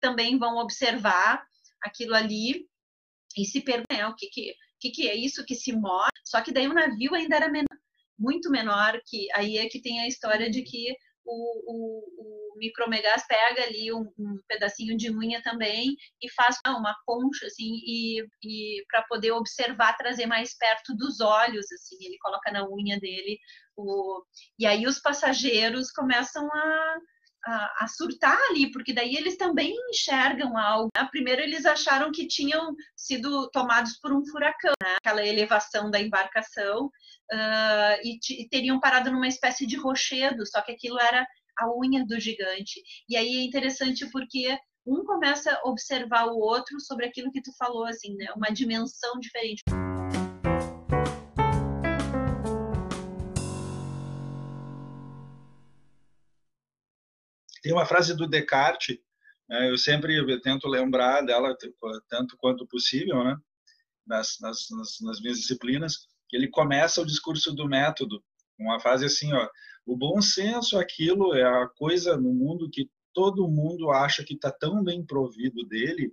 também 0.00 0.38
vão 0.38 0.56
observar 0.58 1.44
aquilo 1.82 2.14
ali 2.14 2.68
e 3.36 3.44
se 3.44 3.60
perguntam 3.62 3.96
né, 3.96 4.06
o 4.06 4.14
que, 4.14 4.28
que 4.28 4.54
que, 4.82 4.90
que 4.90 5.08
é 5.08 5.14
isso 5.14 5.44
que 5.46 5.54
se 5.54 5.72
move? 5.72 6.10
Só 6.32 6.40
que 6.40 6.50
daí 6.50 6.66
o 6.66 6.72
navio 6.72 7.14
ainda 7.14 7.36
era 7.36 7.48
menor, 7.50 7.78
muito 8.18 8.50
menor, 8.50 8.98
que 9.04 9.30
aí 9.34 9.58
é 9.58 9.68
que 9.68 9.82
tem 9.82 10.00
a 10.00 10.08
história 10.08 10.48
de 10.50 10.62
que 10.62 10.96
o, 11.26 11.34
o, 11.70 12.54
o 12.54 12.58
micromegas 12.58 13.26
pega 13.26 13.64
ali 13.64 13.92
um, 13.92 14.10
um, 14.18 14.38
pedacinho 14.48 14.96
de 14.96 15.10
unha 15.10 15.42
também 15.42 15.94
e 16.22 16.30
faz 16.30 16.56
uma 16.66 16.96
concha 17.04 17.46
assim 17.46 17.74
e, 17.84 18.26
e 18.42 18.84
para 18.90 19.02
poder 19.02 19.32
observar 19.32 19.96
trazer 19.98 20.24
mais 20.24 20.56
perto 20.56 20.96
dos 20.96 21.20
olhos 21.20 21.70
assim 21.70 21.96
ele 22.00 22.18
coloca 22.18 22.50
na 22.50 22.66
unha 22.68 22.98
dele 22.98 23.38
o 23.76 24.24
e 24.58 24.66
aí 24.66 24.86
os 24.86 25.00
passageiros 25.00 25.92
começam 25.92 26.44
a 26.46 26.96
a, 27.44 27.84
a, 27.84 27.88
surtar 27.88 28.38
ali, 28.50 28.70
porque 28.70 28.92
daí 28.92 29.16
eles 29.16 29.36
também 29.36 29.74
enxergam 29.90 30.56
algo. 30.56 30.88
Né? 30.96 31.08
Primeiro 31.10 31.42
eles 31.42 31.66
acharam 31.66 32.12
que 32.12 32.26
tinham 32.26 32.74
sido 32.96 33.50
tomados 33.50 33.98
por 33.98 34.12
um 34.12 34.24
furacão, 34.26 34.72
né? 34.82 34.96
aquela 34.98 35.26
elevação 35.26 35.90
da 35.90 36.00
embarcação, 36.00 36.86
uh, 36.86 38.00
e, 38.02 38.18
e, 38.42 38.48
teriam 38.48 38.80
parado 38.80 39.10
numa 39.10 39.28
espécie 39.28 39.66
de 39.66 39.76
rochedo, 39.76 40.46
só 40.46 40.60
que 40.62 40.72
aquilo 40.72 40.98
era 40.98 41.26
a 41.58 41.68
unha 41.76 42.04
do 42.06 42.18
gigante. 42.18 42.80
E 43.08 43.16
aí 43.16 43.36
é 43.36 43.42
interessante 43.42 44.08
porque 44.10 44.56
um 44.86 45.04
começa 45.04 45.52
a 45.52 45.68
observar 45.68 46.26
o 46.26 46.38
outro 46.38 46.80
sobre 46.80 47.06
aquilo 47.06 47.30
que 47.30 47.42
tu 47.42 47.52
falou, 47.56 47.84
assim, 47.84 48.16
né? 48.16 48.26
Uma 48.36 48.50
dimensão 48.50 49.18
diferente. 49.20 49.62
Tem 57.62 57.72
uma 57.72 57.86
frase 57.86 58.16
do 58.16 58.26
Descartes, 58.26 58.98
né, 59.48 59.70
eu 59.70 59.78
sempre 59.78 60.16
eu 60.16 60.40
tento 60.40 60.68
lembrar 60.68 61.22
dela 61.22 61.56
tanto 62.08 62.36
quanto 62.36 62.66
possível, 62.66 63.22
né, 63.24 63.36
nas, 64.06 64.38
nas, 64.40 64.66
nas, 65.00 65.20
minhas 65.20 65.38
disciplinas, 65.38 66.06
que 66.28 66.36
ele 66.36 66.48
começa 66.48 67.00
o 67.00 67.06
discurso 67.06 67.52
do 67.52 67.68
método, 67.68 68.22
uma 68.58 68.80
frase 68.80 69.04
assim, 69.04 69.32
ó, 69.32 69.48
o 69.86 69.96
bom 69.96 70.20
senso, 70.20 70.78
aquilo 70.78 71.34
é 71.34 71.42
a 71.42 71.68
coisa 71.68 72.16
no 72.16 72.32
mundo 72.32 72.70
que 72.70 72.90
todo 73.12 73.48
mundo 73.48 73.90
acha 73.90 74.24
que 74.24 74.34
está 74.34 74.50
tão 74.50 74.82
bem 74.82 75.04
provido 75.04 75.66
dele, 75.66 76.12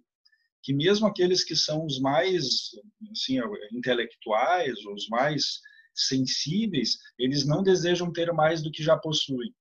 que 0.61 0.73
mesmo 0.73 1.07
aqueles 1.07 1.43
que 1.43 1.55
são 1.55 1.85
os 1.85 1.99
mais 1.99 2.71
assim, 3.11 3.39
intelectuais, 3.71 4.77
os 4.85 5.07
mais 5.07 5.61
sensíveis, 5.93 6.97
eles 7.17 7.45
não 7.45 7.63
desejam 7.63 8.11
ter 8.11 8.31
mais 8.33 8.61
do 8.61 8.71
que 8.71 8.83
já 8.83 8.97
possuem. 8.97 9.53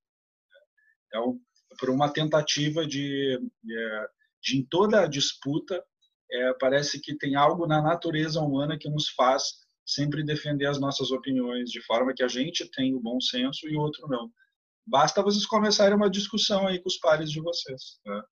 Então, 1.06 1.40
por 1.78 1.90
uma 1.90 2.12
tentativa 2.12 2.86
de, 2.86 3.38
é, 3.70 4.06
de 4.42 4.58
em 4.58 4.66
toda 4.66 5.02
a 5.02 5.06
disputa, 5.06 5.82
é, 6.30 6.52
parece 6.54 7.00
que 7.00 7.16
tem 7.16 7.36
algo 7.36 7.66
na 7.66 7.80
natureza 7.80 8.40
humana 8.40 8.78
que 8.78 8.88
nos 8.88 9.08
faz 9.10 9.66
sempre 9.86 10.22
defender 10.22 10.66
as 10.66 10.78
nossas 10.78 11.10
opiniões, 11.10 11.70
de 11.70 11.80
forma 11.82 12.12
que 12.12 12.22
a 12.22 12.28
gente 12.28 12.70
tem 12.70 12.94
o 12.94 13.00
bom 13.00 13.18
senso 13.20 13.66
e 13.66 13.76
o 13.76 13.80
outro 13.80 14.06
não. 14.06 14.30
Basta 14.86 15.22
vocês 15.22 15.46
começarem 15.46 15.96
uma 15.96 16.10
discussão 16.10 16.66
aí 16.66 16.78
com 16.78 16.88
os 16.88 16.98
pares 16.98 17.30
de 17.30 17.40
vocês. 17.40 17.98
Né? 18.04 18.22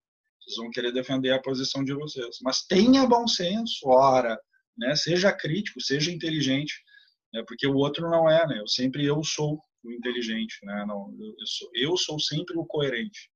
Vocês 0.41 0.57
vão 0.59 0.71
querer 0.71 0.93
defender 0.93 1.31
a 1.33 1.41
posição 1.41 1.83
de 1.83 1.95
vocês. 1.95 2.39
Mas 2.43 2.63
tenha 2.63 3.07
bom 3.07 3.27
senso, 3.27 3.89
ora, 3.89 4.39
né? 4.77 4.95
seja 4.95 5.33
crítico, 5.33 5.81
seja 5.81 6.11
inteligente, 6.13 6.75
né? 7.33 7.43
porque 7.47 7.67
o 7.67 7.77
outro 7.77 8.11
não 8.11 8.29
é. 8.29 8.47
Né? 8.47 8.61
Eu 8.61 8.69
sempre 8.69 9.05
eu 9.05 9.23
sou 9.25 9.59
o 9.83 9.93
inteligente, 9.93 10.59
né? 10.63 10.85
não, 10.87 11.15
eu, 11.19 11.47
sou, 11.47 11.71
eu 11.75 11.97
sou 11.97 12.21
sempre 12.21 12.59
o 12.59 12.67
coerente. 12.67 13.31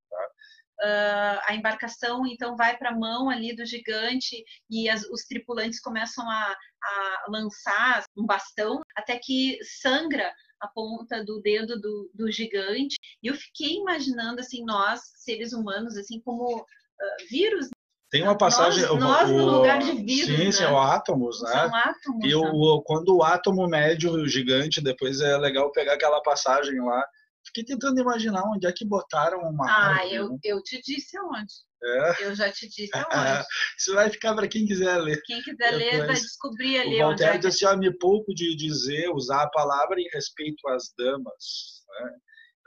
Uh, 0.82 1.40
a 1.44 1.54
embarcação 1.54 2.26
então 2.26 2.56
vai 2.56 2.76
para 2.76 2.90
a 2.90 2.96
mão 2.96 3.28
ali 3.28 3.54
do 3.54 3.64
gigante 3.64 4.42
e 4.70 4.88
as, 4.88 5.02
os 5.04 5.22
tripulantes 5.24 5.80
começam 5.80 6.28
a, 6.28 6.56
a 6.82 7.24
lançar 7.28 8.04
um 8.16 8.26
bastão 8.26 8.80
até 8.96 9.18
que 9.18 9.58
sangra 9.82 10.32
a 10.60 10.68
ponta 10.68 11.24
do 11.24 11.40
dedo 11.40 11.80
do, 11.80 12.10
do 12.14 12.30
gigante. 12.30 12.96
E 13.22 13.28
eu 13.28 13.34
fiquei 13.34 13.76
imaginando 13.76 14.40
assim 14.40 14.64
nós 14.64 15.00
seres 15.16 15.52
humanos 15.52 15.96
assim 15.96 16.20
como 16.20 16.60
uh, 16.60 17.28
vírus 17.30 17.68
tem 18.10 18.24
uma 18.24 18.36
passagem. 18.36 18.82
Nós, 18.82 18.98
nós 18.98 19.30
o, 19.30 19.34
no 19.34 19.46
lugar 19.46 19.78
de 19.78 19.92
vírus. 19.92 20.36
Sim, 20.36 20.46
né? 20.46 20.52
são 20.52 20.76
átomos, 20.76 21.40
né? 21.42 21.52
São 21.52 21.74
átomos. 21.76 22.24
E 22.24 22.34
o, 22.34 22.82
quando 22.82 23.16
o 23.16 23.22
átomo 23.22 23.68
mede 23.68 24.08
o 24.08 24.26
gigante, 24.26 24.82
depois 24.82 25.20
é 25.20 25.38
legal 25.38 25.70
pegar 25.70 25.94
aquela 25.94 26.20
passagem 26.20 26.80
lá. 26.80 27.06
Fiquei 27.46 27.64
tentando 27.64 28.00
imaginar 28.00 28.42
onde 28.44 28.66
é 28.66 28.72
que 28.72 28.84
botaram 28.84 29.40
uma. 29.40 29.68
Ah, 29.68 29.96
árvore, 29.96 30.14
eu, 30.14 30.28
né? 30.28 30.38
eu 30.44 30.62
te 30.62 30.80
disse 30.82 31.16
aonde. 31.16 31.52
É. 31.82 32.26
Eu 32.26 32.34
já 32.34 32.52
te 32.52 32.68
disse 32.68 32.90
aonde. 32.94 33.46
Isso 33.78 33.94
vai 33.94 34.10
ficar 34.10 34.34
para 34.34 34.48
quem 34.48 34.66
quiser 34.66 34.96
ler. 34.98 35.20
Quem 35.24 35.42
quiser 35.42 35.72
depois, 35.72 35.92
ler 35.92 36.06
vai 36.06 36.14
descobrir 36.14 36.78
ali. 36.78 37.02
O 37.02 37.06
Voltaire 37.06 37.36
onde 37.36 37.46
é 37.46 37.50
disse: 37.50 37.76
me 37.76 37.98
pouco 37.98 38.34
de 38.34 38.54
dizer, 38.56 39.08
usar 39.10 39.42
a 39.42 39.50
palavra 39.50 40.00
em 40.00 40.08
respeito 40.12 40.68
às 40.68 40.92
damas. 40.96 41.84
Né? 41.88 42.10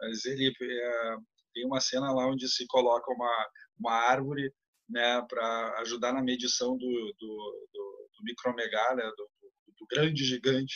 Mas 0.01 0.25
ele 0.25 0.47
é, 0.49 1.15
tem 1.53 1.65
uma 1.65 1.79
cena 1.79 2.11
lá 2.11 2.27
onde 2.27 2.47
se 2.49 2.65
coloca 2.67 3.11
uma, 3.11 3.47
uma 3.79 3.93
árvore 3.93 4.51
né, 4.89 5.21
para 5.29 5.79
ajudar 5.81 6.13
na 6.13 6.21
medição 6.21 6.77
do, 6.77 6.77
do, 6.77 7.67
do, 7.73 8.09
do 8.17 8.95
né, 8.95 9.03
do, 9.03 9.29
do, 9.79 9.87
grande 9.89 10.23
gigante. 10.23 10.75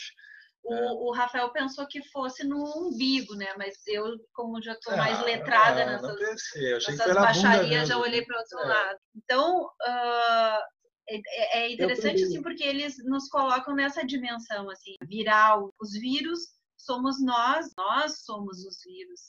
O, 0.68 0.74
né. 0.74 0.90
o, 0.90 1.12
Rafael 1.12 1.50
pensou 1.50 1.86
que 1.86 2.02
fosse 2.10 2.44
no 2.44 2.62
umbigo, 2.76 3.34
né? 3.34 3.54
Mas 3.56 3.74
eu, 3.86 4.04
como 4.32 4.62
já 4.62 4.72
estou 4.72 4.96
mais 4.96 5.18
ah, 5.18 5.24
letrada 5.24 5.82
ah, 5.82 5.86
nessas, 5.86 6.86
nessas 6.86 7.14
baixarias, 7.14 7.88
já 7.88 7.98
olhei 7.98 8.24
para 8.24 8.36
o 8.36 8.38
outro 8.38 8.58
é. 8.58 8.66
lado. 8.66 8.98
Então, 9.16 9.64
uh, 9.64 10.62
é, 11.08 11.60
é, 11.60 11.72
interessante 11.72 12.22
assim 12.22 12.42
porque 12.42 12.62
eles 12.62 13.02
nos 13.04 13.28
colocam 13.28 13.74
nessa 13.74 14.04
dimensão 14.04 14.68
assim 14.68 14.94
viral. 15.08 15.72
Os 15.80 15.92
vírus 15.92 16.40
somos 16.76 17.22
nós, 17.24 17.66
nós 17.76 18.24
somos 18.24 18.64
os 18.64 18.76
vírus. 18.84 19.20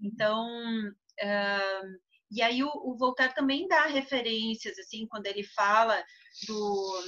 Então, 0.00 0.44
uh, 1.22 2.12
e 2.30 2.40
aí 2.40 2.64
o, 2.64 2.70
o 2.72 2.96
Voltaire 2.96 3.34
também 3.34 3.68
dá 3.68 3.86
referências, 3.86 4.78
assim, 4.78 5.06
quando 5.06 5.26
ele 5.26 5.44
fala 5.44 6.02
do, 6.48 7.04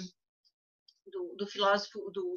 do, 1.06 1.34
do 1.38 1.46
filósofo, 1.46 1.98
do, 2.10 2.10
do, 2.12 2.34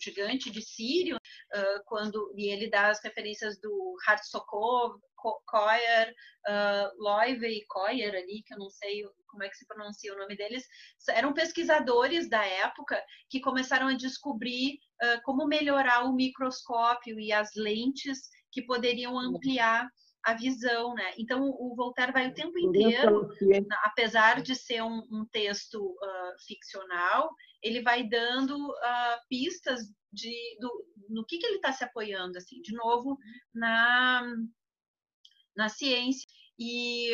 gigante 0.00 0.50
de 0.50 0.62
Sírio, 0.62 1.16
uh, 1.16 1.82
quando 1.86 2.32
e 2.36 2.50
ele 2.50 2.70
dá 2.70 2.88
as 2.88 3.02
referências 3.02 3.60
do 3.60 3.96
Hartsokov, 4.06 4.98
Koyer, 5.46 6.14
uh, 6.48 7.02
Loive 7.02 7.46
e 7.46 7.64
Koyer 7.66 8.14
ali, 8.14 8.42
que 8.44 8.54
eu 8.54 8.58
não 8.58 8.70
sei 8.70 9.04
como 9.28 9.44
é 9.44 9.48
que 9.48 9.56
se 9.56 9.66
pronuncia 9.66 10.12
o 10.12 10.18
nome 10.18 10.36
deles, 10.36 10.66
eram 11.08 11.32
pesquisadores 11.32 12.28
da 12.28 12.44
época 12.44 13.02
que 13.30 13.40
começaram 13.40 13.88
a 13.88 13.94
descobrir 13.94 14.78
uh, 15.02 15.22
como 15.24 15.46
melhorar 15.46 16.04
o 16.04 16.14
microscópio 16.14 17.18
e 17.18 17.32
as 17.32 17.54
lentes 17.54 18.28
que 18.50 18.62
poderiam 18.62 19.18
ampliar 19.18 19.88
a 20.24 20.34
visão, 20.34 20.94
né? 20.94 21.12
Então 21.18 21.42
o 21.42 21.74
Voltaire 21.74 22.12
vai 22.12 22.28
o 22.28 22.34
tempo 22.34 22.56
inteiro, 22.58 23.28
apesar 23.82 24.40
de 24.40 24.54
ser 24.54 24.82
um, 24.82 25.02
um 25.10 25.26
texto 25.32 25.78
uh, 25.82 26.44
ficcional, 26.46 27.34
ele 27.62 27.82
vai 27.82 28.02
dando 28.02 28.56
uh, 28.56 29.28
pistas 29.28 29.80
de 30.12 30.34
do, 30.60 30.86
no 31.08 31.24
que, 31.24 31.38
que 31.38 31.46
ele 31.46 31.56
está 31.56 31.72
se 31.72 31.84
apoiando, 31.84 32.36
assim, 32.38 32.60
de 32.60 32.74
novo 32.74 33.16
na 33.54 34.22
na 35.56 35.68
ciência 35.68 36.26
e 36.58 37.12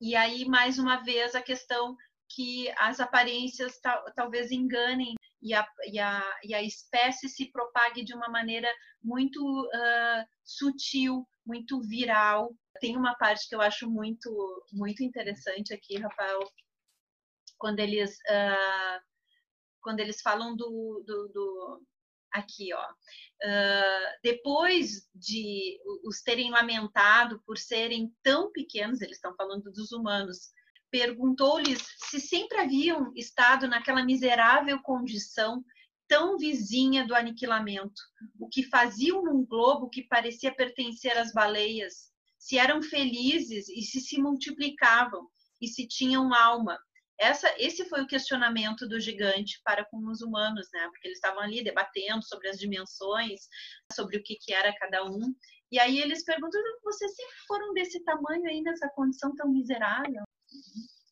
e 0.00 0.14
aí 0.14 0.44
mais 0.44 0.78
uma 0.78 1.02
vez 1.02 1.34
a 1.34 1.42
questão 1.42 1.96
que 2.28 2.68
as 2.76 3.00
aparências 3.00 3.78
tal, 3.80 4.04
talvez 4.14 4.50
enganem 4.52 5.14
e 5.40 5.54
a, 5.54 5.66
e, 5.86 5.98
a, 5.98 6.22
e 6.44 6.54
a 6.54 6.62
espécie 6.62 7.28
se 7.28 7.50
propague 7.50 8.04
de 8.04 8.14
uma 8.14 8.28
maneira 8.28 8.68
muito 9.02 9.40
uh, 9.40 10.24
sutil, 10.44 11.26
muito 11.46 11.80
viral. 11.82 12.54
Tem 12.80 12.96
uma 12.96 13.14
parte 13.14 13.48
que 13.48 13.54
eu 13.54 13.60
acho 13.60 13.88
muito, 13.88 14.66
muito 14.72 15.02
interessante 15.02 15.72
aqui, 15.72 15.96
Rafael, 15.98 16.40
quando 17.56 17.80
eles, 17.80 18.16
uh, 18.28 19.00
quando 19.88 20.00
eles 20.00 20.20
falam 20.20 20.54
do, 20.54 21.02
do, 21.06 21.28
do 21.28 21.82
aqui, 22.30 22.74
ó. 22.74 22.84
Uh, 23.42 24.20
depois 24.22 25.08
de 25.14 25.80
os 26.04 26.20
terem 26.20 26.50
lamentado 26.50 27.40
por 27.46 27.56
serem 27.56 28.12
tão 28.22 28.52
pequenos, 28.52 29.00
eles 29.00 29.16
estão 29.16 29.34
falando 29.34 29.72
dos 29.72 29.90
humanos, 29.90 30.50
perguntou-lhes 30.90 31.82
se 32.10 32.20
sempre 32.20 32.58
haviam 32.58 33.10
estado 33.16 33.66
naquela 33.66 34.04
miserável 34.04 34.78
condição 34.82 35.64
tão 36.06 36.36
vizinha 36.36 37.06
do 37.06 37.14
aniquilamento, 37.14 38.02
o 38.38 38.46
que 38.46 38.64
faziam 38.64 39.24
num 39.24 39.42
globo 39.46 39.88
que 39.88 40.02
parecia 40.02 40.54
pertencer 40.54 41.16
às 41.16 41.32
baleias, 41.32 42.10
se 42.38 42.58
eram 42.58 42.82
felizes 42.82 43.70
e 43.70 43.80
se 43.80 44.02
se 44.02 44.20
multiplicavam 44.20 45.26
e 45.62 45.66
se 45.66 45.88
tinham 45.88 46.34
alma. 46.34 46.78
Essa, 47.18 47.52
esse 47.58 47.84
foi 47.86 48.02
o 48.02 48.06
questionamento 48.06 48.88
do 48.88 49.00
gigante 49.00 49.60
para 49.64 49.84
com 49.84 49.98
os 50.06 50.22
humanos, 50.22 50.68
né? 50.72 50.88
Porque 50.88 51.08
eles 51.08 51.18
estavam 51.18 51.40
ali 51.40 51.64
debatendo 51.64 52.22
sobre 52.22 52.48
as 52.48 52.58
dimensões, 52.58 53.48
sobre 53.92 54.16
o 54.16 54.22
que, 54.22 54.36
que 54.36 54.52
era 54.52 54.74
cada 54.76 55.04
um. 55.04 55.34
E 55.70 55.78
aí 55.80 56.00
eles 56.00 56.24
perguntam: 56.24 56.60
vocês 56.84 57.14
sempre 57.14 57.36
foram 57.46 57.74
desse 57.74 58.02
tamanho 58.04 58.48
aí 58.48 58.62
nessa 58.62 58.88
condição 58.90 59.34
tão 59.34 59.50
miserável? 59.50 60.22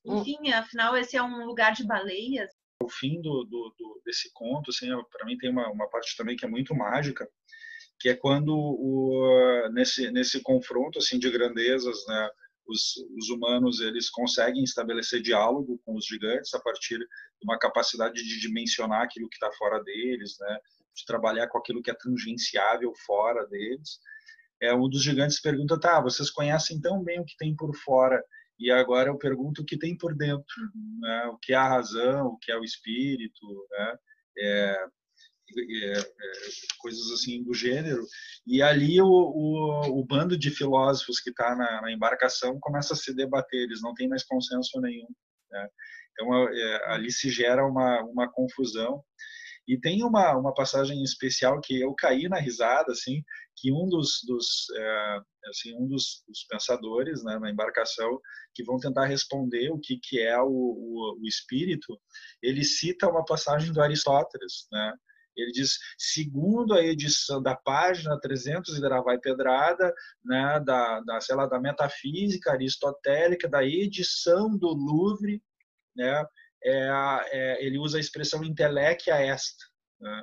Hum. 0.04 0.18
Enfim, 0.20 0.52
afinal, 0.52 0.96
esse 0.96 1.16
é 1.16 1.22
um 1.22 1.44
lugar 1.44 1.72
de 1.72 1.84
baleias. 1.84 2.50
O 2.80 2.88
fim 2.88 3.20
do, 3.20 3.44
do, 3.44 3.74
do 3.76 4.02
desse 4.04 4.30
conto, 4.32 4.70
assim, 4.70 4.88
para 5.10 5.26
mim 5.26 5.36
tem 5.36 5.50
uma, 5.50 5.68
uma 5.70 5.88
parte 5.90 6.16
também 6.16 6.36
que 6.36 6.44
é 6.44 6.48
muito 6.48 6.74
mágica, 6.74 7.28
que 7.98 8.08
é 8.08 8.14
quando 8.14 8.54
o, 8.54 9.68
nesse 9.72 10.10
nesse 10.12 10.40
confronto 10.40 10.98
assim 11.00 11.18
de 11.18 11.28
grandezas, 11.30 12.06
né, 12.06 12.30
os, 12.68 12.96
os 13.16 13.28
humanos 13.30 13.80
eles 13.80 14.10
conseguem 14.10 14.64
estabelecer 14.64 15.22
diálogo 15.22 15.80
com 15.84 15.96
os 15.96 16.06
gigantes 16.06 16.52
a 16.54 16.60
partir 16.60 16.98
de 16.98 17.44
uma 17.44 17.58
capacidade 17.58 18.22
de 18.22 18.40
dimensionar 18.40 19.02
aquilo 19.02 19.28
que 19.28 19.36
está 19.36 19.50
fora 19.52 19.82
deles, 19.82 20.36
né, 20.40 20.58
de 20.94 21.04
trabalhar 21.04 21.48
com 21.48 21.58
aquilo 21.58 21.82
que 21.82 21.90
é 21.90 21.94
tangenciável 21.94 22.92
fora 23.06 23.46
deles. 23.46 24.00
É 24.60 24.74
um 24.74 24.88
dos 24.88 25.02
gigantes 25.02 25.40
pergunta, 25.40 25.78
tá, 25.78 26.00
vocês 26.00 26.30
conhecem 26.30 26.80
tão 26.80 27.02
bem 27.02 27.20
o 27.20 27.24
que 27.24 27.36
tem 27.36 27.54
por 27.54 27.74
fora 27.76 28.22
e 28.58 28.70
agora 28.70 29.10
eu 29.10 29.18
pergunto 29.18 29.62
o 29.62 29.64
que 29.64 29.78
tem 29.78 29.96
por 29.96 30.16
dentro, 30.16 30.62
uhum. 30.74 30.98
né? 31.00 31.26
o 31.26 31.38
que 31.38 31.52
é 31.52 31.56
a 31.56 31.68
razão, 31.68 32.28
o 32.28 32.38
que 32.38 32.50
é 32.50 32.58
o 32.58 32.64
espírito, 32.64 33.46
né? 33.70 33.96
É, 34.38 34.86
é, 35.58 35.98
é, 35.98 36.04
coisas 36.78 37.10
assim 37.12 37.42
do 37.42 37.54
gênero. 37.54 38.04
E 38.46 38.62
ali 38.62 39.00
o, 39.00 39.06
o, 39.06 40.00
o 40.00 40.04
bando 40.04 40.36
de 40.36 40.50
filósofos 40.50 41.20
que 41.20 41.30
está 41.30 41.54
na, 41.54 41.82
na, 41.82 41.92
embarcação 41.92 42.58
começa 42.60 42.94
a 42.94 42.96
se 42.96 43.14
debater, 43.14 43.62
eles 43.62 43.80
não 43.82 43.94
têm 43.94 44.08
mais 44.08 44.24
consenso 44.24 44.80
nenhum. 44.80 45.08
Né? 45.50 45.68
Então 46.12 46.48
é, 46.48 46.94
ali 46.94 47.10
se 47.10 47.30
gera 47.30 47.66
uma, 47.66 48.02
uma 48.04 48.30
confusão. 48.30 49.02
E 49.68 49.76
tem 49.76 50.04
uma, 50.04 50.36
uma 50.36 50.54
passagem 50.54 51.02
especial 51.02 51.60
que 51.60 51.80
eu 51.80 51.92
caí 51.92 52.28
na 52.28 52.38
risada, 52.38 52.92
assim, 52.92 53.20
que 53.56 53.72
um 53.72 53.88
dos, 53.88 54.20
dos 54.24 54.46
é, 54.76 55.18
assim, 55.48 55.74
um 55.76 55.88
dos, 55.88 56.22
dos 56.28 56.44
pensadores 56.48 57.24
né, 57.24 57.36
na 57.40 57.50
embarcação 57.50 58.20
que 58.54 58.62
vão 58.62 58.78
tentar 58.78 59.06
responder 59.06 59.70
o 59.72 59.80
que, 59.80 59.98
que 60.00 60.20
é 60.20 60.40
o, 60.40 60.46
o, 60.46 61.18
o 61.20 61.26
espírito, 61.26 61.98
ele 62.40 62.64
cita 62.64 63.08
uma 63.08 63.24
passagem 63.24 63.72
do 63.72 63.82
Aristóteles, 63.82 64.68
né? 64.70 64.94
Ele 65.36 65.52
diz, 65.52 65.78
segundo 65.98 66.74
a 66.74 66.82
edição 66.82 67.42
da 67.42 67.54
página 67.54 68.18
300 68.18 68.80
da 68.80 69.00
Vai 69.00 69.18
Pedrada, 69.18 69.92
né, 70.24 70.60
da, 70.64 71.00
da, 71.00 71.20
sei 71.20 71.36
lá, 71.36 71.46
da 71.46 71.60
metafísica 71.60 72.52
aristotélica, 72.52 73.48
da 73.48 73.64
edição 73.64 74.56
do 74.56 74.68
Louvre, 74.68 75.42
né, 75.94 76.24
é, 76.64 76.90
é, 77.32 77.64
ele 77.64 77.78
usa 77.78 77.98
a 77.98 78.00
expressão 78.00 78.42
intelequia 78.42 79.20
est. 79.22 79.56
Né? 80.00 80.22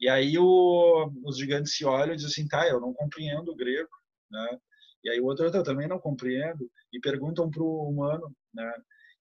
E 0.00 0.08
aí 0.08 0.38
o, 0.38 1.12
os 1.24 1.36
gigantes 1.38 1.76
se 1.76 1.84
olham 1.84 2.14
e 2.14 2.16
dizem 2.16 2.30
assim, 2.30 2.48
tá, 2.48 2.68
eu 2.68 2.80
não 2.80 2.92
compreendo 2.92 3.52
o 3.52 3.56
grego. 3.56 3.90
Né? 4.30 4.58
E 5.04 5.10
aí 5.10 5.20
o 5.20 5.26
outro, 5.26 5.46
eu 5.46 5.62
também 5.62 5.86
não 5.86 5.98
compreendo. 5.98 6.70
E 6.92 7.00
perguntam 7.00 7.50
para 7.50 7.62
o 7.62 7.88
humano, 7.88 8.34
né? 8.52 8.72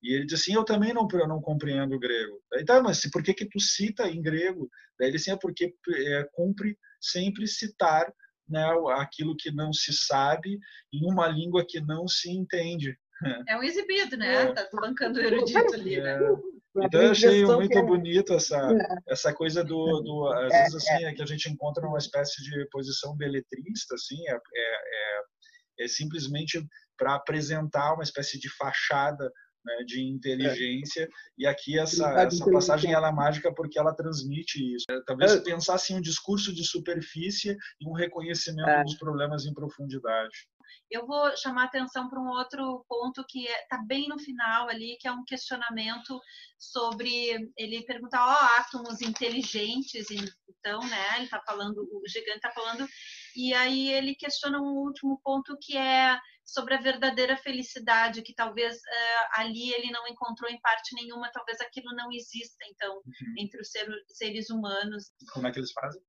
E 0.03 0.13
ele 0.13 0.25
diz 0.25 0.41
assim, 0.41 0.53
eu 0.53 0.65
também 0.65 0.93
não, 0.93 1.07
eu 1.13 1.27
não 1.27 1.41
compreendo 1.41 1.95
o 1.95 1.99
grego. 1.99 2.37
Daí 2.51 2.65
tá, 2.65 2.81
mas 2.83 3.01
por 3.09 3.23
que 3.23 3.33
que 3.33 3.47
tu 3.47 3.59
cita 3.59 4.09
em 4.09 4.21
grego? 4.21 4.69
Daí 4.99 5.07
ele 5.07 5.15
assim, 5.15 5.31
é 5.31 5.37
porque 5.37 5.73
é, 5.95 6.27
cumpre 6.33 6.77
sempre 6.99 7.47
citar 7.47 8.13
né, 8.47 8.65
aquilo 8.97 9.35
que 9.37 9.49
não 9.49 9.71
se 9.71 9.93
sabe 9.93 10.59
em 10.91 11.05
uma 11.05 11.27
língua 11.27 11.65
que 11.65 11.79
não 11.79 12.07
se 12.07 12.29
entende. 12.29 12.97
É 13.47 13.55
um 13.55 13.63
exibido, 13.63 14.17
né? 14.17 14.43
É. 14.43 14.51
Tá 14.51 14.67
bancando 14.73 15.17
o 15.17 15.23
erudito 15.23 15.73
ali, 15.73 16.01
né? 16.01 16.19
É. 16.19 16.85
Então 16.85 17.01
eu 17.01 17.11
achei 17.11 17.45
muito 17.45 17.77
é... 17.77 17.81
bonito 17.81 18.33
essa, 18.33 18.57
é. 18.57 19.11
essa 19.13 19.33
coisa 19.33 19.63
do, 19.63 20.01
do 20.01 20.27
às 20.33 20.51
vezes 20.51 20.75
assim, 20.75 21.05
é 21.05 21.13
que 21.13 21.21
a 21.21 21.25
gente 21.25 21.49
encontra 21.49 21.87
uma 21.87 21.99
espécie 21.99 22.43
de 22.43 22.67
posição 22.69 23.15
beletrista, 23.15 23.95
assim, 23.95 24.17
é, 24.27 24.33
é, 24.33 25.85
é 25.85 25.87
simplesmente 25.87 26.61
para 26.97 27.15
apresentar 27.15 27.93
uma 27.93 28.03
espécie 28.03 28.37
de 28.37 28.49
fachada 28.49 29.31
né, 29.63 29.83
de 29.85 30.01
inteligência. 30.01 31.03
É. 31.03 31.07
E 31.37 31.47
aqui 31.47 31.79
essa, 31.79 32.09
essa 32.21 32.51
passagem 32.51 32.93
ela 32.93 33.09
é 33.09 33.11
mágica 33.11 33.53
porque 33.53 33.79
ela 33.79 33.95
transmite 33.95 34.75
isso. 34.75 34.85
É, 34.89 35.01
talvez 35.05 35.33
é. 35.33 35.39
pensar 35.41 35.75
assim 35.75 35.95
um 35.95 36.01
discurso 36.01 36.53
de 36.53 36.65
superfície 36.65 37.57
e 37.79 37.87
um 37.87 37.93
reconhecimento 37.93 38.69
é. 38.69 38.83
dos 38.83 38.97
problemas 38.97 39.45
em 39.45 39.53
profundidade. 39.53 40.47
Eu 40.89 41.07
vou 41.07 41.35
chamar 41.35 41.65
atenção 41.65 42.07
para 42.07 42.19
um 42.19 42.27
outro 42.27 42.85
ponto 42.87 43.25
que 43.27 43.45
está 43.45 43.77
é, 43.77 43.85
bem 43.85 44.07
no 44.07 44.19
final 44.19 44.69
ali, 44.69 44.95
que 44.99 45.07
é 45.07 45.11
um 45.11 45.23
questionamento 45.23 46.19
sobre 46.57 47.51
ele 47.57 47.83
perguntar, 47.85 48.25
ó, 48.25 48.31
oh, 48.31 48.59
átomos 48.59 49.01
inteligentes, 49.01 50.05
então, 50.11 50.79
né? 50.81 51.15
Ele 51.15 51.25
está 51.25 51.41
falando, 51.41 51.79
o 51.79 52.07
gigante 52.07 52.37
está 52.37 52.51
falando, 52.51 52.87
e 53.35 53.53
aí 53.53 53.91
ele 53.91 54.15
questiona 54.15 54.59
um 54.59 54.77
último 54.77 55.19
ponto 55.23 55.57
que 55.59 55.75
é 55.75 56.17
sobre 56.45 56.73
a 56.75 56.81
verdadeira 56.81 57.37
felicidade, 57.37 58.21
que 58.21 58.33
talvez 58.33 58.75
uh, 58.75 59.27
ali 59.37 59.73
ele 59.73 59.91
não 59.91 60.07
encontrou 60.07 60.49
em 60.49 60.59
parte 60.59 60.93
nenhuma, 60.95 61.31
talvez 61.31 61.59
aquilo 61.61 61.95
não 61.95 62.11
exista, 62.11 62.65
então, 62.69 62.95
uhum. 62.97 63.35
entre 63.39 63.61
os 63.61 63.69
ser, 63.69 63.87
seres 64.07 64.49
humanos. 64.49 65.11
Como 65.31 65.47
é 65.47 65.51
que 65.51 65.59
eles 65.59 65.71
fazem? 65.71 66.01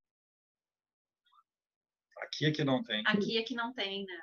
Aqui 2.19 2.47
é 2.47 2.53
que 2.53 2.65
não 2.65 2.83
tem. 2.83 3.03
Aqui 3.07 3.39
é 3.39 3.43
que 3.43 3.55
não 3.55 3.73
tem, 3.73 4.05
né? 4.05 4.21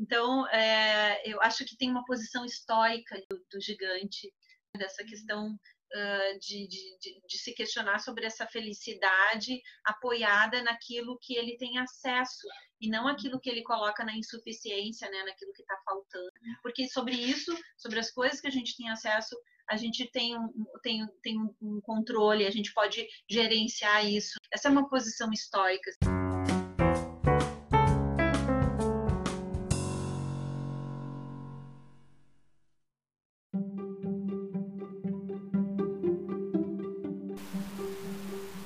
Então, 0.00 0.46
é, 0.48 1.22
eu 1.24 1.40
acho 1.40 1.64
que 1.64 1.76
tem 1.76 1.90
uma 1.90 2.04
posição 2.04 2.44
estoica 2.44 3.16
do, 3.28 3.36
do 3.50 3.60
gigante, 3.60 4.32
dessa 4.76 5.04
questão 5.04 5.48
uh, 5.48 6.38
de, 6.40 6.66
de, 6.66 6.98
de, 6.98 7.22
de, 7.26 7.38
se 7.38 7.54
questionar 7.54 8.00
sobre 8.00 8.26
essa 8.26 8.46
felicidade 8.46 9.60
apoiada 9.84 10.62
naquilo 10.62 11.18
que 11.20 11.36
ele 11.36 11.56
tem 11.56 11.78
acesso 11.78 12.46
e 12.84 12.88
não 12.90 13.08
aquilo 13.08 13.40
que 13.40 13.48
ele 13.48 13.62
coloca 13.62 14.04
na 14.04 14.14
insuficiência, 14.14 15.08
né, 15.10 15.22
naquilo 15.24 15.54
que 15.54 15.62
está 15.62 15.74
faltando. 15.86 16.30
Porque 16.62 16.86
sobre 16.86 17.14
isso, 17.14 17.56
sobre 17.78 17.98
as 17.98 18.10
coisas 18.10 18.42
que 18.42 18.46
a 18.46 18.50
gente 18.50 18.76
tem 18.76 18.90
acesso, 18.90 19.34
a 19.70 19.76
gente 19.76 20.10
tem 20.10 20.38
um, 20.38 20.52
tem, 20.82 21.06
tem 21.22 21.38
um 21.62 21.80
controle, 21.80 22.46
a 22.46 22.50
gente 22.50 22.74
pode 22.74 23.06
gerenciar 23.26 24.04
isso. 24.04 24.34
Essa 24.52 24.68
é 24.68 24.70
uma 24.70 24.86
posição 24.86 25.32
estoica. 25.32 25.90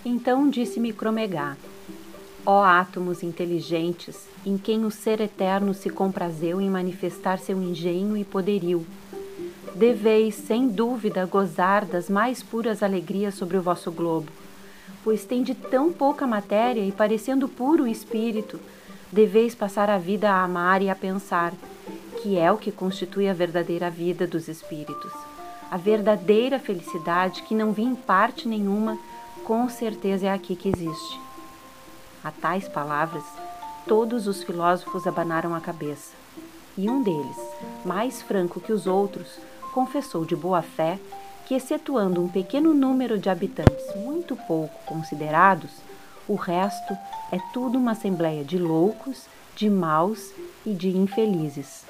Então 0.04 0.50
disse 0.50 0.80
Micromegá: 0.80 1.56
Ó 2.50 2.64
átomos 2.64 3.22
inteligentes, 3.22 4.26
em 4.46 4.56
quem 4.56 4.86
o 4.86 4.90
Ser 4.90 5.20
Eterno 5.20 5.74
se 5.74 5.90
comprazeu 5.90 6.62
em 6.62 6.70
manifestar 6.70 7.38
seu 7.38 7.62
engenho 7.62 8.16
e 8.16 8.24
poderio, 8.24 8.86
deveis, 9.74 10.34
sem 10.34 10.66
dúvida, 10.66 11.26
gozar 11.26 11.84
das 11.84 12.08
mais 12.08 12.42
puras 12.42 12.82
alegrias 12.82 13.34
sobre 13.34 13.58
o 13.58 13.60
vosso 13.60 13.92
globo, 13.92 14.32
pois 15.04 15.26
tem 15.26 15.42
de 15.42 15.54
tão 15.54 15.92
pouca 15.92 16.26
matéria 16.26 16.80
e 16.80 16.90
parecendo 16.90 17.50
puro 17.50 17.86
espírito, 17.86 18.58
deveis 19.12 19.54
passar 19.54 19.90
a 19.90 19.98
vida 19.98 20.30
a 20.30 20.42
amar 20.42 20.80
e 20.80 20.88
a 20.88 20.96
pensar, 20.96 21.52
que 22.22 22.38
é 22.38 22.50
o 22.50 22.56
que 22.56 22.72
constitui 22.72 23.28
a 23.28 23.34
verdadeira 23.34 23.90
vida 23.90 24.26
dos 24.26 24.48
espíritos, 24.48 25.12
a 25.70 25.76
verdadeira 25.76 26.58
felicidade 26.58 27.42
que 27.42 27.54
não 27.54 27.72
vem 27.72 27.88
em 27.88 27.94
parte 27.94 28.48
nenhuma 28.48 28.98
com 29.44 29.68
certeza 29.68 30.28
é 30.28 30.32
aqui 30.32 30.56
que 30.56 30.70
existe. 30.70 31.27
A 32.22 32.30
tais 32.30 32.68
palavras, 32.68 33.24
todos 33.86 34.26
os 34.26 34.42
filósofos 34.42 35.06
abanaram 35.06 35.54
a 35.54 35.60
cabeça. 35.60 36.12
E 36.76 36.88
um 36.88 37.02
deles, 37.02 37.36
mais 37.84 38.22
franco 38.22 38.60
que 38.60 38.72
os 38.72 38.86
outros, 38.86 39.38
confessou 39.72 40.24
de 40.24 40.36
boa 40.36 40.62
fé 40.62 40.98
que, 41.46 41.54
excetuando 41.54 42.22
um 42.22 42.28
pequeno 42.28 42.74
número 42.74 43.18
de 43.18 43.30
habitantes 43.30 43.94
muito 43.96 44.36
pouco 44.36 44.74
considerados, 44.84 45.70
o 46.28 46.34
resto 46.34 46.96
é 47.32 47.38
tudo 47.52 47.78
uma 47.78 47.92
assembleia 47.92 48.44
de 48.44 48.58
loucos, 48.58 49.26
de 49.56 49.70
maus 49.70 50.32
e 50.64 50.74
de 50.74 50.96
infelizes. 50.96 51.84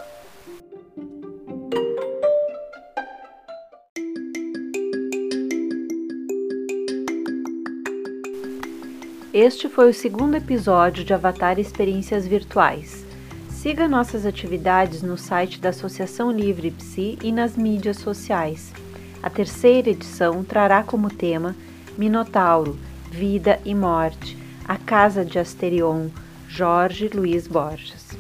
Este 9.41 9.69
foi 9.69 9.89
o 9.89 9.95
segundo 9.95 10.35
episódio 10.35 11.05
de 11.05 11.15
Avatar 11.15 11.61
Experiências 11.61 12.27
Virtuais. 12.27 13.07
Siga 13.49 13.87
nossas 13.87 14.27
atividades 14.27 15.01
no 15.01 15.17
site 15.17 15.61
da 15.61 15.69
Associação 15.69 16.33
Livre 16.33 16.73
Psi 16.73 17.17
e 17.23 17.31
nas 17.31 17.57
mídias 17.57 17.99
sociais. 17.99 18.73
A 19.23 19.31
terceira 19.31 19.91
edição 19.91 20.43
trará 20.43 20.83
como 20.83 21.09
tema 21.09 21.55
Minotauro, 21.97 22.77
Vida 23.13 23.61
e 23.65 23.77
Morte, 23.77 24.37
a 24.67 24.77
Casa 24.77 25.25
de 25.25 25.39
Asterion, 25.39 26.09
Jorge 26.49 27.07
Luiz 27.07 27.47
Borges. 27.47 28.18